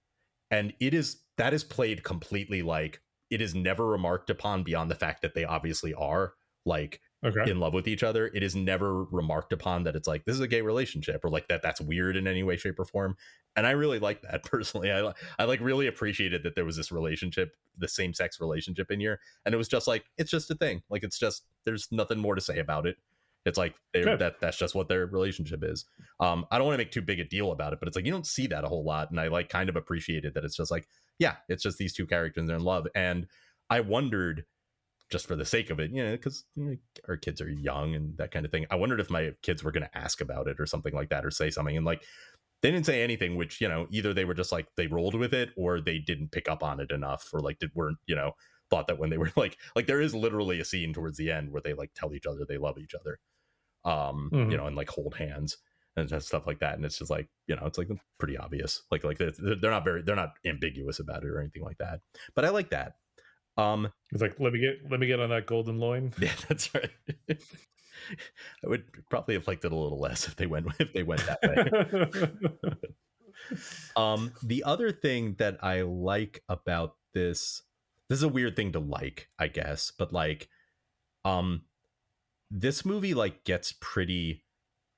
and 0.49 0.73
it 0.79 0.94
is 0.94 1.21
that 1.38 1.53
is 1.53 1.63
played 1.63 2.03
completely 2.03 2.61
like 2.61 3.01
it 3.29 3.41
is 3.41 3.53
never 3.53 3.85
remarked 3.85 4.29
upon 4.29 4.63
beyond 4.63 4.89
the 4.89 4.95
fact 4.95 5.21
that 5.21 5.35
they 5.35 5.44
obviously 5.44 5.94
are 5.94 6.33
like 6.65 7.01
Okay. 7.25 7.50
in 7.50 7.60
love 7.60 7.74
with 7.74 7.88
each 7.88 8.04
other. 8.04 8.28
It 8.28 8.44
is 8.44 8.56
never 8.56 9.04
remarked 9.06 9.52
upon 9.52 9.84
that 9.84 9.96
it's 9.96 10.08
like 10.08 10.25
this 10.25 10.36
is 10.36 10.42
a 10.42 10.48
gay 10.48 10.62
relationship 10.62 11.25
or 11.25 11.30
like 11.30 11.48
that 11.48 11.64
that's 11.64 11.81
weird 11.81 12.16
in 12.16 12.28
any 12.28 12.44
way, 12.44 12.58
shape, 12.58 12.80
or 12.80 12.86
form. 12.86 13.16
And 13.56 13.66
I 13.66 13.72
really 13.72 13.98
like 13.98 14.22
that 14.22 14.44
personally. 14.46 14.92
I 14.92 15.14
I 15.40 15.46
like 15.46 15.60
really 15.60 15.88
appreciated 15.88 16.44
that 16.44 16.56
there 16.56 16.66
was 16.66 16.78
this 16.78 16.92
relationship, 16.92 17.56
the 17.78 17.88
same 17.88 18.14
sex 18.14 18.40
relationship 18.40 18.92
in 18.92 19.00
here, 19.00 19.19
and 19.46 19.56
it 19.56 19.58
was 19.58 19.68
just 19.68 19.88
like 19.88 20.06
it's 20.18 20.30
just 20.30 20.52
a 20.52 20.56
thing. 20.56 20.84
Like 20.90 21.04
it's 21.04 21.18
just 21.18 21.44
there's 21.66 21.88
nothing 21.92 22.19
more 22.19 22.36
to 22.36 22.42
say 22.42 22.60
about 22.60 22.86
it. 22.86 22.98
It's 23.45 23.57
like 23.57 23.76
they 23.94 24.04
that 24.04 24.40
that's 24.40 24.57
just 24.57 24.76
what 24.76 24.90
their 24.90 25.07
relationship 25.07 25.64
is. 25.64 25.86
Um, 26.19 26.45
I 26.52 26.57
don't 26.57 26.68
want 26.68 26.76
to 26.76 26.83
make 26.83 26.92
too 26.92 27.02
big 27.02 27.19
a 27.19 27.24
deal 27.24 27.52
about 27.52 27.74
it, 27.74 27.80
but 27.80 27.88
it's 27.88 27.95
like 27.95 28.06
you 28.06 28.12
don't 28.12 28.28
see 28.28 28.45
that 28.47 28.64
a 28.64 28.68
whole 28.68 28.83
lot, 28.83 29.09
and 29.09 29.19
I 29.19 29.30
like 29.30 29.50
kind 29.50 29.69
of 29.69 29.76
appreciated 29.76 30.33
that 30.36 30.44
it's 30.44 30.57
just 30.57 30.69
like 30.69 30.88
yeah, 31.18 31.38
it's 31.50 31.64
just 31.64 31.78
these 31.78 31.94
two 31.94 32.06
characters 32.06 32.42
and 32.42 32.50
they're 32.50 32.57
in 32.57 32.64
love, 32.64 32.88
and 32.94 33.26
I 33.69 33.80
wondered 33.80 34.45
just 35.09 35.28
for 35.28 35.35
the 35.35 35.45
sake 35.45 35.69
of 35.69 35.80
it, 35.80 35.92
you 35.92 36.04
know, 36.04 36.11
because 36.11 36.45
you 36.56 36.64
know, 36.64 36.78
our 37.07 37.18
kids 37.18 37.42
are 37.42 37.49
young 37.49 37.95
and 37.95 38.18
that 38.18 38.31
kind 38.31 38.45
of 38.45 38.52
thing. 38.52 38.66
I 38.69 38.76
wondered 38.76 38.99
if 38.99 39.09
my 39.09 39.33
kids 39.42 39.64
were 39.64 39.71
going 39.71 39.83
to 39.87 39.97
ask 39.97 40.21
about 40.21 40.47
it 40.47 40.59
or 40.59 40.66
something 40.66 40.94
like 40.94 41.09
that 41.09 41.26
or 41.26 41.31
say 41.31 41.49
something. 41.49 41.78
And 41.78 41.85
like, 41.85 42.04
they 42.61 42.71
didn't 42.71 42.85
say 42.87 43.04
anything, 43.04 43.35
which, 43.35 43.61
you 43.61 43.68
know, 43.68 43.87
either 43.92 44.14
they 44.14 44.26
were 44.26 44.33
just 44.33 44.52
like, 44.52 44.68
they 44.78 44.87
rolled 44.87 45.16
with 45.16 45.33
it 45.33 45.52
or 45.56 45.80
they 45.80 45.99
didn't 45.99 46.31
pick 46.31 46.49
up 46.49 46.64
on 46.64 46.80
it 46.80 46.92
enough 46.92 47.30
or 47.33 47.40
like, 47.40 47.59
did, 47.59 47.71
weren't, 47.76 47.99
you 48.07 48.16
know, 48.16 48.33
thought 48.69 48.87
that 48.87 48.97
when 48.97 49.09
they 49.11 49.18
were 49.18 49.31
like, 49.37 49.57
like, 49.76 49.87
there 49.87 50.02
is 50.02 50.16
literally 50.16 50.59
a 50.59 50.66
scene 50.66 50.94
towards 50.94 51.18
the 51.18 51.31
end 51.31 51.52
where 51.52 51.61
they 51.61 51.73
like 51.73 51.92
tell 51.95 52.14
each 52.14 52.26
other 52.26 52.45
they 52.45 52.57
love 52.57 52.78
each 52.80 52.95
other, 52.95 53.19
um, 53.85 54.31
Mhm. 54.31 54.49
you 54.49 54.57
know, 54.57 54.68
and 54.68 54.76
like 54.76 54.90
hold 54.90 55.16
hands 55.16 55.57
and 55.95 56.09
stuff 56.23 56.45
like 56.47 56.59
that. 56.59 56.76
And 56.76 56.85
it's 56.85 56.99
just 56.99 57.11
like, 57.11 57.30
you 57.47 57.56
know, 57.56 57.66
it's 57.66 57.78
like 57.78 57.90
pretty 58.19 58.37
obvious. 58.37 58.83
Like, 58.92 59.04
like 59.04 59.18
they're, 59.18 59.31
they're 59.31 59.71
not 59.71 59.83
very, 59.83 60.02
they're 60.04 60.16
not 60.16 60.33
ambiguous 60.45 60.99
about 60.99 61.23
it 61.23 61.30
or 61.30 61.40
anything 61.40 61.64
like 61.64 61.78
that. 61.80 62.02
But 62.35 62.45
I 62.45 62.49
like 62.49 62.69
that. 62.71 62.95
Um, 63.57 63.92
It's 64.11 64.21
like 64.21 64.40
let 64.40 64.54
me 64.54 64.59
get 64.59 64.90
let 64.90 64.99
me 64.99 65.07
get 65.07 65.19
on 65.19 65.30
that 65.30 65.45
golden 65.45 65.80
loin. 65.80 66.14
yeah, 66.19 66.33
that's 66.47 66.73
right. 66.73 66.92
I 67.30 68.68
would 68.68 68.85
probably 69.09 69.33
have 69.35 69.47
liked 69.47 69.66
it 69.66 69.71
a 69.71 69.76
little 69.76 69.99
less 69.99 70.28
if 70.28 70.35
they 70.35 70.45
went 70.45 70.68
if 70.80 70.94
they 70.94 71.04
went 71.04 71.26
that 71.26 71.40
way. 71.44 72.49
um, 73.95 74.31
the 74.44 74.64
other 74.64 74.92
thing 74.92 75.35
that 75.40 75.57
I 75.64 75.81
like 75.81 76.44
about 76.47 76.95
this, 77.14 77.64
this 78.09 78.18
is 78.19 78.23
a 78.23 78.30
weird 78.30 78.56
thing 78.56 78.71
to 78.73 78.80
like, 78.80 79.30
I 79.40 79.47
guess, 79.47 79.92
but 79.97 80.14
like, 80.14 80.49
um, 81.26 81.64
this 82.52 82.85
movie 82.85 83.14
like 83.14 83.44
gets 83.44 83.73
pretty. 83.81 84.44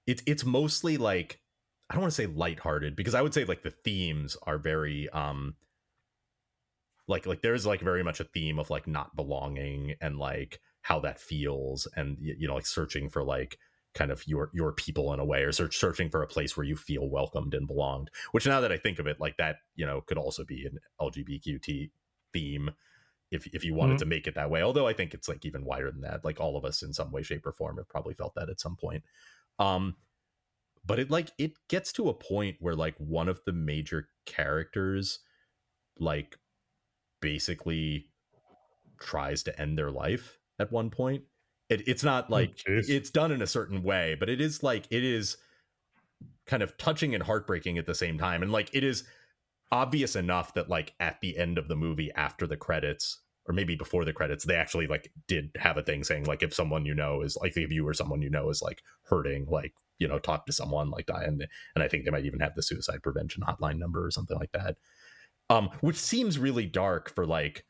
It's 0.05 0.21
it's 0.25 0.45
mostly 0.45 0.97
like 0.97 1.41
I 1.89 1.95
don't 1.95 2.01
want 2.01 2.13
to 2.13 2.21
say 2.21 2.27
lighthearted 2.27 2.95
because 2.95 3.15
I 3.15 3.21
would 3.21 3.33
say 3.33 3.45
like 3.45 3.63
the 3.63 3.71
themes 3.71 4.37
are 4.43 4.57
very 4.57 5.09
um 5.09 5.55
like 7.09 7.25
like 7.27 7.41
there's 7.41 7.65
like 7.67 7.81
very 7.81 8.03
much 8.03 8.21
a 8.21 8.25
theme 8.25 8.59
of 8.59 8.69
like 8.71 8.87
not 8.87 9.15
belonging 9.17 9.95
and 10.01 10.17
like 10.19 10.61
how 10.83 10.99
that 11.01 11.19
feels 11.19 11.87
and 11.97 12.17
you 12.21 12.47
know 12.47 12.55
like 12.55 12.67
searching 12.67 13.09
for 13.09 13.23
like 13.23 13.59
kind 13.95 14.11
of 14.11 14.25
your 14.27 14.51
your 14.53 14.73
people 14.73 15.13
in 15.13 15.19
a 15.19 15.25
way 15.25 15.43
or 15.43 15.51
search 15.51 15.77
searching 15.77 16.09
for 16.09 16.23
a 16.23 16.27
place 16.27 16.57
where 16.57 16.65
you 16.65 16.77
feel 16.77 17.09
welcomed 17.09 17.53
and 17.55 17.67
belonged 17.67 18.09
which 18.31 18.45
now 18.47 18.61
that 18.61 18.71
i 18.71 18.77
think 18.77 18.99
of 18.99 19.07
it 19.07 19.19
like 19.19 19.37
that 19.37 19.57
you 19.75 19.85
know 19.85 20.01
could 20.01 20.17
also 20.19 20.45
be 20.45 20.65
an 20.65 20.79
lgbtq 21.01 21.91
theme 22.33 22.71
if 23.31 23.47
if 23.55 23.63
you 23.63 23.73
wanted 23.73 23.97
Mhm. 23.97 23.99
to 23.99 24.05
make 24.05 24.27
it 24.27 24.35
that 24.35 24.49
way. 24.49 24.61
Although 24.61 24.87
I 24.87 24.93
think 24.93 25.13
it's 25.13 25.27
like 25.27 25.45
even 25.45 25.65
wider 25.65 25.91
than 25.91 26.01
that. 26.01 26.25
Like 26.25 26.39
all 26.39 26.57
of 26.57 26.65
us 26.65 26.81
in 26.83 26.93
some 26.93 27.11
way, 27.11 27.23
shape, 27.23 27.45
or 27.45 27.51
form 27.53 27.77
have 27.77 27.89
probably 27.89 28.13
felt 28.15 28.35
that 28.35 28.49
at 28.49 28.59
some 28.59 28.75
point. 28.75 29.03
Um, 29.59 29.97
but 30.85 30.99
it 30.99 31.11
like 31.11 31.31
it 31.37 31.53
gets 31.67 31.91
to 31.93 32.09
a 32.09 32.13
point 32.13 32.57
where 32.59 32.75
like 32.75 32.95
one 32.97 33.29
of 33.29 33.41
the 33.45 33.53
major 33.53 34.09
characters 34.25 35.19
like 35.99 36.37
basically 37.21 38.07
tries 38.99 39.43
to 39.43 39.59
end 39.59 39.77
their 39.77 39.91
life 39.91 40.37
at 40.59 40.71
one 40.71 40.89
point. 40.89 41.23
It, 41.69 41.87
it's 41.87 42.03
not 42.03 42.25
oh, 42.29 42.33
like 42.33 42.57
jeez. 42.57 42.89
it's 42.89 43.09
done 43.09 43.31
in 43.31 43.41
a 43.41 43.47
certain 43.47 43.83
way, 43.83 44.15
but 44.19 44.29
it 44.29 44.41
is 44.41 44.63
like 44.63 44.85
it 44.89 45.03
is 45.03 45.37
kind 46.45 46.63
of 46.63 46.77
touching 46.77 47.13
and 47.13 47.23
heartbreaking 47.23 47.77
at 47.77 47.85
the 47.85 47.95
same 47.95 48.17
time. 48.17 48.41
And 48.41 48.51
like 48.51 48.69
it 48.73 48.83
is 48.83 49.03
obvious 49.71 50.15
enough 50.15 50.53
that 50.55 50.69
like 50.69 50.93
at 50.99 51.21
the 51.21 51.37
end 51.37 51.57
of 51.57 51.67
the 51.67 51.75
movie 51.75 52.11
after 52.15 52.47
the 52.47 52.57
credits 52.57 53.19
or 53.47 53.53
maybe 53.53 53.75
before 53.75 54.05
the 54.05 54.13
credits 54.13 54.45
they 54.45 54.55
actually 54.55 54.87
like 54.87 55.11
did 55.27 55.51
have 55.57 55.77
a 55.77 55.83
thing 55.83 56.03
saying 56.03 56.25
like 56.25 56.43
if 56.43 56.53
someone 56.53 56.85
you 56.85 56.93
know 56.93 57.21
is 57.21 57.37
like 57.39 57.55
if 57.55 57.71
you 57.71 57.87
or 57.87 57.93
someone 57.93 58.21
you 58.21 58.29
know 58.29 58.49
is 58.49 58.61
like 58.61 58.81
hurting 59.03 59.45
like 59.49 59.73
you 59.97 60.07
know 60.07 60.19
talk 60.19 60.45
to 60.45 60.53
someone 60.53 60.89
like 60.89 61.05
that 61.07 61.23
and 61.23 61.45
and 61.75 61.83
i 61.83 61.87
think 61.87 62.03
they 62.03 62.11
might 62.11 62.25
even 62.25 62.39
have 62.39 62.55
the 62.55 62.63
suicide 62.63 63.01
prevention 63.03 63.43
hotline 63.43 63.77
number 63.77 64.03
or 64.03 64.11
something 64.11 64.37
like 64.37 64.51
that 64.51 64.77
um 65.49 65.69
which 65.81 65.97
seems 65.97 66.37
really 66.39 66.65
dark 66.65 67.13
for 67.13 67.25
like 67.25 67.65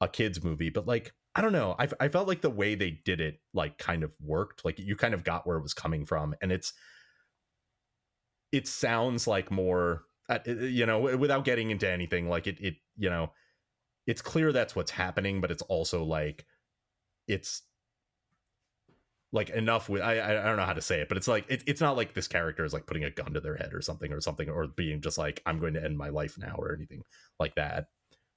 a 0.00 0.08
kids 0.08 0.42
movie 0.42 0.70
but 0.70 0.86
like 0.86 1.12
i 1.36 1.40
don't 1.40 1.52
know. 1.52 1.74
I, 1.78 1.88
I 1.98 2.08
felt 2.08 2.28
like 2.28 2.42
the 2.42 2.50
way 2.50 2.74
they 2.76 2.92
did 2.92 3.20
it 3.20 3.40
like 3.52 3.76
kind 3.76 4.04
of 4.04 4.14
worked. 4.20 4.64
Like 4.64 4.78
you 4.78 4.94
kind 4.96 5.14
of 5.14 5.24
got 5.24 5.46
where 5.46 5.56
it 5.56 5.62
was 5.62 5.74
coming 5.74 6.04
from 6.04 6.34
and 6.40 6.52
it's 6.52 6.72
it 8.52 8.68
sounds 8.68 9.26
like 9.26 9.50
more 9.50 10.04
uh, 10.28 10.38
you 10.46 10.86
know 10.86 11.00
without 11.16 11.44
getting 11.44 11.70
into 11.70 11.88
anything 11.88 12.28
like 12.28 12.46
it 12.46 12.58
it 12.60 12.74
you 12.96 13.10
know 13.10 13.30
it's 14.06 14.22
clear 14.22 14.52
that's 14.52 14.76
what's 14.76 14.90
happening 14.92 15.40
but 15.40 15.50
it's 15.50 15.62
also 15.62 16.04
like 16.04 16.46
it's 17.28 17.62
like 19.34 19.50
enough 19.50 19.90
with 19.90 20.02
I 20.02 20.14
I 20.20 20.44
don't 20.44 20.56
know 20.56 20.64
how 20.66 20.74
to 20.74 20.82
say 20.82 21.02
it, 21.02 21.08
but 21.08 21.18
it's 21.18 21.28
like 21.28 21.46
it, 21.50 21.64
it's 21.66 21.82
not 21.82 21.96
like 21.98 22.14
this 22.14 22.28
character 22.28 22.64
is 22.64 22.74
like 22.74 22.86
putting 22.86 23.04
a 23.04 23.10
gun 23.10 23.34
to 23.34 23.40
their 23.40 23.56
head 23.56 23.74
or 23.74 23.82
something 23.82 24.12
or 24.12 24.22
something 24.22 24.48
or 24.50 24.68
being 24.68 25.02
just 25.02 25.18
like 25.18 25.42
I'm 25.46 25.60
going 25.60 25.74
to 25.74 25.84
end 25.84 25.98
my 25.98 26.10
life 26.10 26.38
now 26.38 26.56
or 26.58 26.74
anything 26.74 27.04
like 27.40 27.56
that. 27.56 27.88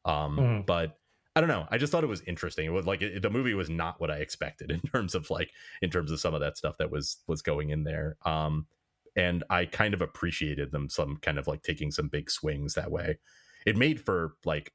Um, 0.05 0.47
Mhm. 0.47 0.65
but 0.65 0.99
I 1.35 1.41
don't 1.41 1.49
know. 1.49 1.67
I 1.69 1.77
just 1.77 1.91
thought 1.91 2.03
it 2.03 2.07
was 2.07 2.21
interesting. 2.21 2.65
It 2.65 2.71
was 2.71 2.87
like 2.87 3.01
it, 3.01 3.21
the 3.21 3.29
movie 3.29 3.53
was 3.55 3.69
not 3.69 4.01
what 4.01 4.11
I 4.11 4.17
expected 4.17 4.71
in 4.73 4.81
terms 4.81 5.15
of 5.15 5.29
like 5.29 5.51
in 5.81 5.89
terms 5.91 6.11
of 6.11 6.19
some 6.19 6.33
of 6.33 6.41
that 6.41 6.57
stuff 6.57 6.77
that 6.79 6.91
was 6.91 7.19
was 7.27 7.41
going 7.41 7.69
in 7.71 7.83
there. 7.83 8.17
Um, 8.25 8.67
and 9.15 9.43
I 9.49 9.65
kind 9.65 9.93
of 9.93 10.01
appreciated 10.01 10.71
them 10.71 10.89
some 10.89 11.17
kind 11.17 11.39
of 11.39 11.47
like 11.47 11.63
taking 11.63 11.91
some 11.91 12.07
big 12.07 12.29
swings 12.31 12.75
that 12.75 12.91
way. 12.91 13.19
It 13.65 13.75
made 13.75 14.03
for 14.03 14.35
like 14.45 14.73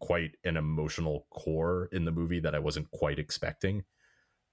quite 0.00 0.36
an 0.44 0.56
emotional 0.56 1.26
core 1.30 1.88
in 1.92 2.04
the 2.04 2.12
movie 2.12 2.40
that 2.40 2.54
I 2.54 2.58
wasn't 2.58 2.90
quite 2.90 3.18
expecting. 3.18 3.84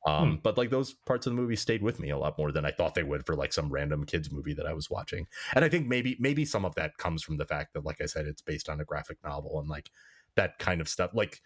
Um, 0.05 0.39
but 0.43 0.57
like 0.57 0.69
those 0.69 0.93
parts 0.93 1.27
of 1.27 1.33
the 1.33 1.41
movie 1.41 1.57
stayed 1.57 1.83
with 1.83 1.99
me 1.99 2.09
a 2.09 2.17
lot 2.17 2.37
more 2.37 2.51
than 2.53 2.65
I 2.65 2.71
thought 2.71 2.95
they 2.95 3.03
would 3.03 3.25
for 3.25 3.35
like 3.35 3.51
some 3.51 3.69
random 3.69 4.05
kids 4.05 4.31
movie 4.31 4.53
that 4.53 4.65
I 4.65 4.73
was 4.73 4.89
watching. 4.89 5.27
And 5.53 5.65
I 5.65 5.69
think 5.69 5.87
maybe 5.87 6.15
maybe 6.19 6.45
some 6.45 6.63
of 6.65 6.75
that 6.75 6.97
comes 6.97 7.21
from 7.21 7.37
the 7.37 7.45
fact 7.45 7.73
that, 7.73 7.83
like 7.85 7.99
I 8.01 8.05
said, 8.05 8.25
it's 8.25 8.41
based 8.41 8.69
on 8.69 8.79
a 8.79 8.85
graphic 8.85 9.17
novel 9.23 9.59
and 9.59 9.67
like 9.69 9.91
that 10.35 10.57
kind 10.57 10.79
of 10.79 10.87
stuff. 10.87 11.11
Like 11.13 11.41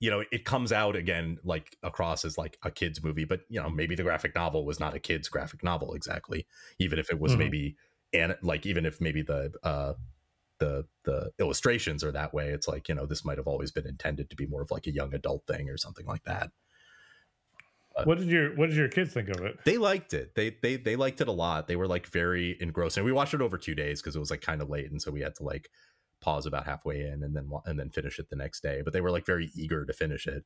you 0.00 0.10
know, 0.10 0.24
it 0.32 0.44
comes 0.44 0.72
out 0.72 0.96
again 0.96 1.38
like 1.44 1.76
across 1.82 2.24
as 2.24 2.36
like 2.36 2.58
a 2.62 2.70
kids 2.70 3.02
movie, 3.02 3.24
but 3.24 3.42
you 3.48 3.60
know, 3.60 3.70
maybe 3.70 3.94
the 3.94 4.02
graphic 4.02 4.34
novel 4.34 4.64
was 4.66 4.80
not 4.80 4.94
a 4.94 5.00
kids 5.00 5.28
graphic 5.28 5.62
novel 5.62 5.94
exactly, 5.94 6.46
even 6.78 6.98
if 6.98 7.10
it 7.10 7.20
was 7.20 7.36
Mhm. 7.36 7.38
maybe 7.38 7.76
and 8.12 8.36
like 8.42 8.66
even 8.66 8.86
if 8.86 9.00
maybe 9.00 9.22
the 9.22 9.52
uh 9.62 9.94
the 10.58 10.86
the 11.04 11.32
illustrations 11.38 12.04
are 12.04 12.12
that 12.12 12.34
way, 12.34 12.50
it's 12.50 12.68
like, 12.68 12.88
you 12.88 12.94
know, 12.94 13.06
this 13.06 13.24
might 13.24 13.38
have 13.38 13.48
always 13.48 13.72
been 13.72 13.86
intended 13.86 14.30
to 14.30 14.36
be 14.36 14.46
more 14.46 14.62
of 14.62 14.70
like 14.70 14.86
a 14.86 14.92
young 14.92 15.14
adult 15.14 15.46
thing 15.46 15.70
or 15.70 15.76
something 15.78 16.06
like 16.06 16.24
that. 16.24 16.52
What 18.02 18.18
did 18.18 18.28
your 18.28 18.54
What 18.56 18.70
did 18.70 18.76
your 18.76 18.88
kids 18.88 19.12
think 19.12 19.28
of 19.28 19.40
it? 19.44 19.58
They 19.64 19.78
liked 19.78 20.14
it. 20.14 20.34
They 20.34 20.56
they 20.62 20.76
they 20.76 20.96
liked 20.96 21.20
it 21.20 21.28
a 21.28 21.32
lot. 21.32 21.68
They 21.68 21.76
were 21.76 21.86
like 21.86 22.06
very 22.08 22.56
engrossed. 22.60 22.96
And 22.96 23.06
we 23.06 23.12
watched 23.12 23.34
it 23.34 23.40
over 23.40 23.56
two 23.56 23.74
days 23.74 24.02
because 24.02 24.16
it 24.16 24.20
was 24.20 24.30
like 24.30 24.40
kind 24.40 24.60
of 24.60 24.68
late, 24.68 24.90
and 24.90 25.00
so 25.00 25.12
we 25.12 25.20
had 25.20 25.34
to 25.36 25.44
like 25.44 25.68
pause 26.20 26.46
about 26.46 26.64
halfway 26.64 27.02
in 27.02 27.22
and 27.22 27.36
then 27.36 27.48
and 27.66 27.78
then 27.78 27.90
finish 27.90 28.18
it 28.18 28.30
the 28.30 28.36
next 28.36 28.62
day. 28.62 28.82
But 28.82 28.92
they 28.92 29.00
were 29.00 29.10
like 29.10 29.26
very 29.26 29.50
eager 29.54 29.84
to 29.84 29.92
finish 29.92 30.26
it 30.26 30.44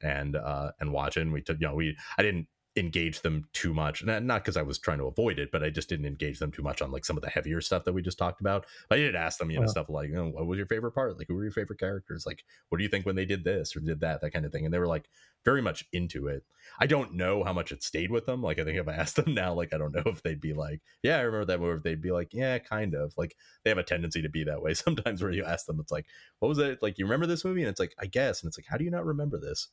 and 0.00 0.36
uh 0.36 0.72
and 0.78 0.92
watch 0.92 1.16
it. 1.16 1.22
And 1.22 1.32
we 1.32 1.42
took 1.42 1.58
you 1.60 1.66
know 1.66 1.74
we 1.74 1.96
I 2.18 2.22
didn't 2.22 2.46
engage 2.76 3.22
them 3.22 3.48
too 3.52 3.72
much, 3.72 4.04
not 4.04 4.42
because 4.42 4.56
I 4.56 4.62
was 4.62 4.78
trying 4.78 4.98
to 4.98 5.06
avoid 5.06 5.38
it, 5.38 5.50
but 5.50 5.62
I 5.64 5.70
just 5.70 5.88
didn't 5.88 6.06
engage 6.06 6.38
them 6.38 6.52
too 6.52 6.62
much 6.62 6.82
on 6.82 6.90
like 6.90 7.04
some 7.06 7.16
of 7.16 7.22
the 7.22 7.30
heavier 7.30 7.60
stuff 7.60 7.84
that 7.84 7.92
we 7.94 8.02
just 8.02 8.18
talked 8.18 8.40
about. 8.40 8.66
I 8.90 8.96
did 8.96 9.14
ask 9.16 9.38
them 9.38 9.50
you 9.50 9.58
know 9.58 9.64
Yeah. 9.64 9.66
stuff 9.66 9.88
like 9.88 10.08
you 10.10 10.14
know, 10.16 10.28
what 10.28 10.46
was 10.46 10.58
your 10.58 10.66
favorite 10.66 10.92
part? 10.92 11.16
Like 11.18 11.28
who 11.28 11.34
were 11.34 11.42
your 11.44 11.52
favorite 11.52 11.80
characters? 11.80 12.26
Like 12.26 12.44
what 12.68 12.78
do 12.78 12.84
you 12.84 12.90
think 12.90 13.06
when 13.06 13.16
they 13.16 13.24
did 13.24 13.44
this 13.44 13.74
or 13.74 13.80
did 13.80 14.00
that? 14.00 14.20
That 14.20 14.30
kind 14.32 14.44
of 14.44 14.52
thing. 14.52 14.64
And 14.64 14.74
they 14.74 14.78
were 14.78 14.86
like 14.86 15.08
very 15.44 15.62
much 15.62 15.84
into 15.92 16.26
it. 16.26 16.44
I 16.78 16.86
don't 16.86 17.14
know 17.14 17.44
how 17.44 17.52
much 17.52 17.72
it 17.72 17.82
stayed 17.82 18.10
with 18.10 18.26
them. 18.26 18.42
Like 18.42 18.58
I 18.58 18.64
think 18.64 18.78
if 18.78 18.88
I 18.88 18.92
asked 18.94 19.16
them 19.16 19.34
now, 19.34 19.54
like 19.54 19.72
I 19.72 19.78
don't 19.78 19.94
know 19.94 20.02
if 20.06 20.22
they'd 20.22 20.40
be 20.40 20.52
like, 20.52 20.82
"Yeah, 21.02 21.18
I 21.18 21.22
remember 21.22 21.44
that 21.46 21.60
movie." 21.60 21.80
They'd 21.82 22.00
be 22.02 22.12
like, 22.12 22.32
"Yeah, 22.34 22.58
kind 22.58 22.94
of." 22.94 23.14
Like 23.16 23.36
they 23.64 23.70
have 23.70 23.78
a 23.78 23.82
tendency 23.84 24.22
to 24.22 24.28
be 24.28 24.44
that 24.44 24.62
way 24.62 24.74
sometimes. 24.74 25.22
Where 25.22 25.32
you 25.32 25.44
ask 25.44 25.66
them, 25.66 25.80
it's 25.80 25.92
like, 25.92 26.06
"What 26.40 26.48
was 26.48 26.58
it? 26.58 26.82
Like 26.82 26.98
you 26.98 27.04
remember 27.06 27.26
this 27.26 27.44
movie?" 27.44 27.62
And 27.62 27.70
it's 27.70 27.80
like, 27.80 27.94
"I 27.98 28.06
guess." 28.06 28.42
And 28.42 28.48
it's 28.48 28.58
like, 28.58 28.66
"How 28.66 28.76
do 28.76 28.84
you 28.84 28.90
not 28.90 29.04
remember 29.06 29.38
this?" 29.38 29.68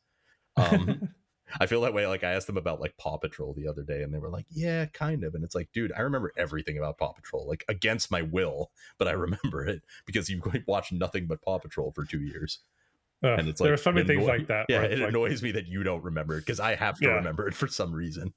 Um, 0.57 0.99
I 1.59 1.65
feel 1.65 1.81
that 1.81 1.93
way. 1.93 2.07
Like 2.07 2.23
I 2.23 2.31
asked 2.33 2.47
them 2.47 2.57
about 2.57 2.79
like 2.81 2.97
Paw 2.97 3.17
Patrol 3.17 3.53
the 3.53 3.67
other 3.67 3.83
day, 3.83 4.01
and 4.03 4.13
they 4.13 4.19
were 4.19 4.29
like, 4.29 4.45
"Yeah, 4.49 4.85
kind 4.87 5.23
of." 5.23 5.35
And 5.35 5.43
it's 5.43 5.55
like, 5.55 5.71
dude, 5.71 5.91
I 5.95 6.01
remember 6.01 6.31
everything 6.37 6.77
about 6.77 6.97
Paw 6.97 7.11
Patrol, 7.13 7.47
like 7.47 7.63
against 7.67 8.11
my 8.11 8.21
will, 8.21 8.71
but 8.97 9.07
I 9.07 9.11
remember 9.11 9.65
it 9.67 9.81
because 10.05 10.29
you 10.29 10.41
watched 10.67 10.91
nothing 10.91 11.27
but 11.27 11.41
Paw 11.41 11.59
Patrol 11.59 11.91
for 11.91 12.05
two 12.05 12.21
years. 12.21 12.59
Uh, 13.23 13.35
And 13.35 13.47
it's 13.47 13.61
like 13.61 13.67
there 13.67 13.73
are 13.73 13.77
so 13.77 13.91
many 13.91 14.05
things 14.05 14.27
like 14.27 14.47
that. 14.47 14.65
Yeah, 14.69 14.79
where 14.81 14.91
it 14.91 14.99
like, 14.99 15.09
annoys 15.09 15.41
me 15.41 15.51
that 15.51 15.67
you 15.67 15.83
don't 15.83 16.03
remember 16.03 16.37
it 16.37 16.41
because 16.41 16.59
I 16.59 16.75
have 16.75 16.97
to 16.99 17.05
Yeah. 17.05 17.11
remember 17.15 17.47
it 17.47 17.53
for 17.53 17.67
some 17.67 17.93
reason. 17.93 18.33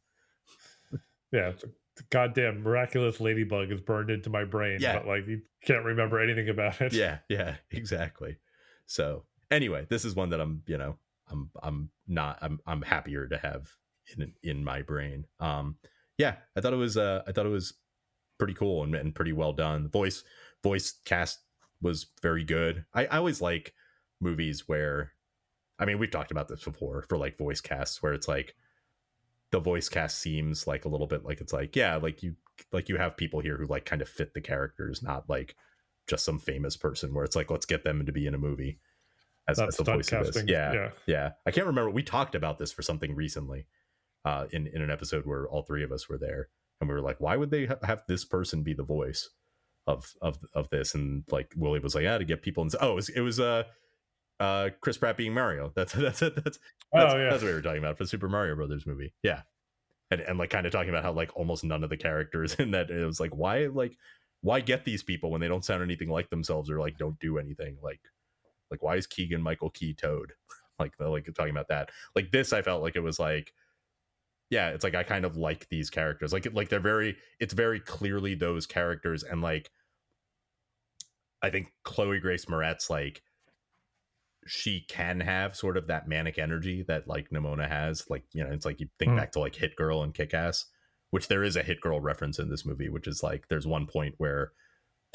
yeah, 1.33 1.53
the 1.97 2.03
goddamn 2.11 2.63
miraculous 2.63 3.21
ladybug 3.21 3.73
is 3.73 3.81
burned 3.81 4.11
into 4.11 4.31
my 4.31 4.45
brain. 4.45 4.79
Yeah. 4.81 4.99
but 4.99 5.07
like 5.07 5.27
you 5.27 5.43
can't 5.65 5.85
remember 5.85 6.21
anything 6.21 6.49
about 6.49 6.81
it. 6.81 6.93
yeah 6.93 7.19
yeah 7.29 7.57
exactly 7.73 8.37
so 8.87 9.25
anyway 9.51 9.87
this 9.89 10.05
is 10.05 10.15
one 10.15 10.31
that 10.31 10.41
i'm 10.41 10.63
you 10.67 10.79
know 10.79 10.97
i'm 11.31 11.51
i'm 11.63 11.91
not 12.07 12.39
i'm 12.43 12.61
i'm 12.67 12.83
happier 12.83 13.27
to 13.27 13.39
have 13.39 13.69
in 14.17 14.33
in 14.43 14.65
my 14.65 14.83
brain. 14.83 15.27
Um 15.41 15.77
yeah 16.19 16.37
i 16.57 16.61
thought 16.61 16.73
it 16.73 16.77
was 16.77 16.97
uh 16.97 17.23
i 17.27 17.33
thought 17.33 17.47
it 17.47 17.51
was 17.51 17.75
pretty 18.39 18.55
cool 18.55 18.83
and, 18.83 18.95
and 18.95 19.15
pretty 19.15 19.33
well 19.33 19.53
done. 19.53 19.89
Voice 19.89 20.25
voice 20.63 20.95
cast 21.05 21.41
was 21.81 22.07
very 22.23 22.45
good. 22.45 22.85
I 22.95 23.07
i 23.07 23.17
always 23.19 23.41
like 23.41 23.75
movies 24.21 24.67
where 24.67 25.13
i 25.79 25.85
mean 25.85 25.99
we've 25.99 26.11
talked 26.11 26.31
about 26.31 26.49
this 26.49 26.65
before 26.65 27.05
for 27.09 27.19
like 27.19 27.37
voice 27.37 27.61
casts 27.61 28.03
where 28.03 28.15
it's 28.15 28.29
like 28.29 28.55
the 29.51 29.61
voice 29.61 29.89
cast 29.89 30.19
seems 30.19 30.67
like 30.67 30.85
a 30.85 30.89
little 30.89 31.07
bit 31.07 31.25
like 31.25 31.41
it's 31.41 31.53
like 31.53 31.77
yeah 31.77 31.97
like 31.97 32.23
you 32.23 32.35
like 32.73 32.89
you 32.89 32.97
have 32.97 33.17
people 33.17 33.41
here 33.41 33.57
who 33.57 33.67
like 33.67 33.85
kind 33.85 34.03
of 34.03 34.09
fit 34.09 34.35
the 34.35 34.41
characters 34.41 35.03
not 35.03 35.29
like 35.29 35.55
just 36.07 36.25
some 36.25 36.39
famous 36.39 36.77
person 36.77 37.13
where 37.13 37.25
it's 37.25 37.37
like 37.37 37.51
let's 37.51 37.67
get 37.67 37.85
them 37.85 38.05
to 38.07 38.13
be 38.13 38.27
in 38.27 38.35
a 38.35 38.39
movie 38.39 38.79
as, 39.49 39.59
That's 39.59 39.79
as 39.79 39.85
the 39.85 39.93
voice 39.93 40.13
of 40.13 40.27
this. 40.27 40.35
casting. 40.35 40.49
Yeah, 40.49 40.73
yeah. 40.73 40.89
yeah. 41.07 41.31
I 41.47 41.51
can't 41.51 41.67
remember. 41.67 41.91
We 41.91 42.03
talked 42.03 42.35
about 42.35 42.59
this 42.59 42.73
for 42.73 42.83
something 42.83 43.15
recently, 43.15 43.67
uh, 44.25 44.47
in 44.51 44.67
in 44.67 44.83
an 44.83 44.91
episode 44.91 45.25
where 45.27 45.49
all 45.49 45.63
three 45.63 45.85
of 45.85 45.93
us 45.93 46.09
were 46.09 46.19
there, 46.19 46.49
and 46.81 46.89
we 46.89 46.95
were 46.95 47.01
like, 47.03 47.21
why 47.21 47.37
would 47.37 47.51
they 47.51 47.67
ha- 47.67 47.77
have 47.83 48.03
this 48.09 48.25
person 48.25 48.63
be 48.63 48.75
the 48.75 48.83
voice 48.83 49.31
of 49.87 50.13
of 50.21 50.39
of 50.55 50.69
this? 50.71 50.95
And 50.95 51.25
like 51.31 51.53
Willie 51.57 51.81
was 51.81 51.95
like, 51.95 52.05
yeah, 52.05 52.19
to 52.19 52.25
get 52.25 52.43
people. 52.43 52.63
And 52.63 52.75
oh, 52.81 52.93
it 52.93 52.95
was, 52.95 53.09
it 53.11 53.21
was 53.21 53.39
uh 53.41 53.65
uh 54.41 54.71
Chris 54.81 54.99
Pratt 54.99 55.17
being 55.17 55.33
Mario. 55.33 55.73
That's 55.77 55.93
that's 55.93 56.21
that's 56.21 56.35
that's, 56.35 56.59
Oh 56.93 57.17
yeah. 57.17 57.31
that's 57.31 57.43
what 57.43 57.49
we 57.49 57.55
were 57.55 57.63
talking 57.63 57.79
about 57.79 57.97
for 57.99 58.05
the 58.05 58.09
Super 58.09 58.29
Mario 58.29 58.55
Brothers 58.57 58.87
movie. 58.87 59.15
Yeah. 59.23 59.43
And, 60.11 60.21
and 60.21 60.39
like 60.39 60.51
kind 60.51 60.67
of 60.67 60.73
talking 60.73 60.91
about 60.91 61.03
how 61.03 61.13
like 61.13 61.37
almost 61.37 61.65
none 61.65 61.83
of 61.83 61.91
the 61.91 61.97
characters 61.97 62.55
in 62.59 62.71
that 62.73 62.91
it 62.91 63.05
was 63.05 63.19
like 63.19 63.35
why 63.35 63.67
like 63.67 63.97
why 64.43 64.61
get 64.61 64.85
these 64.85 65.03
people 65.03 65.31
when 65.31 65.41
they 65.41 65.49
don't 65.49 65.65
sound 65.65 65.83
anything 65.83 66.09
like 66.09 66.31
themselves 66.31 66.71
or 66.71 66.79
like 66.79 66.97
don't 66.97 67.19
do 67.19 67.39
anything 67.39 67.77
like 67.83 68.01
like 68.71 68.83
why 68.83 68.97
is 68.97 69.07
Keegan 69.07 69.43
Michael 69.43 69.71
Key 69.71 69.95
Toad 69.95 70.33
like 70.79 70.97
they're 70.99 71.09
like 71.09 71.29
talking 71.35 71.51
about 71.51 71.69
that 71.69 71.91
like 72.15 72.31
this 72.33 72.53
I 72.53 72.63
felt 72.63 72.83
like 72.83 72.97
it 72.97 73.01
was 73.01 73.19
like 73.19 73.53
yeah 74.51 74.69
it's 74.71 74.85
like 74.85 74.95
I 74.95 75.03
kind 75.03 75.25
of 75.25 75.37
like 75.37 75.69
these 75.69 75.91
characters 75.91 76.33
like 76.33 76.47
like 76.53 76.69
they're 76.69 76.81
very 76.81 77.17
it's 77.41 77.55
very 77.55 77.81
clearly 77.81 78.35
those 78.35 78.67
characters 78.67 79.23
and 79.23 79.43
like 79.43 79.71
I 81.43 81.51
think 81.51 81.73
Chloe 81.85 82.21
Grace 82.21 82.47
Moretz 82.47 82.89
like 82.91 83.23
she 84.47 84.85
can 84.89 85.21
have 85.21 85.57
sort 85.57 85.77
of 85.77 85.89
that 85.89 86.09
manic 86.09 86.39
energy 86.39 86.83
that 86.87 87.09
like 87.09 87.31
Nimona 87.31 87.69
has. 87.69 88.09
Like, 88.09 88.25
you 88.33 88.45
know, 88.45 88.51
it's 88.51 88.65
like 88.65 88.81
you 88.81 88.89
think 88.99 89.11
Hmm. 89.13 89.17
back 89.17 89.33
to 89.33 89.41
like 89.41 89.57
Hit 89.57 89.77
Girl 89.77 90.03
and 90.03 90.15
Kick 90.15 90.35
Ass, 90.35 90.67
which 91.11 91.29
there 91.29 91.43
is 91.43 91.57
a 91.57 91.63
Hit 91.63 91.81
Girl 91.81 92.01
reference 92.01 92.39
in 92.39 92.49
this 92.49 92.65
movie, 92.65 92.89
which 92.89 93.09
is 93.09 93.23
like 93.23 93.49
there's 93.49 93.67
one 93.67 93.87
point 93.87 94.15
where 94.19 94.53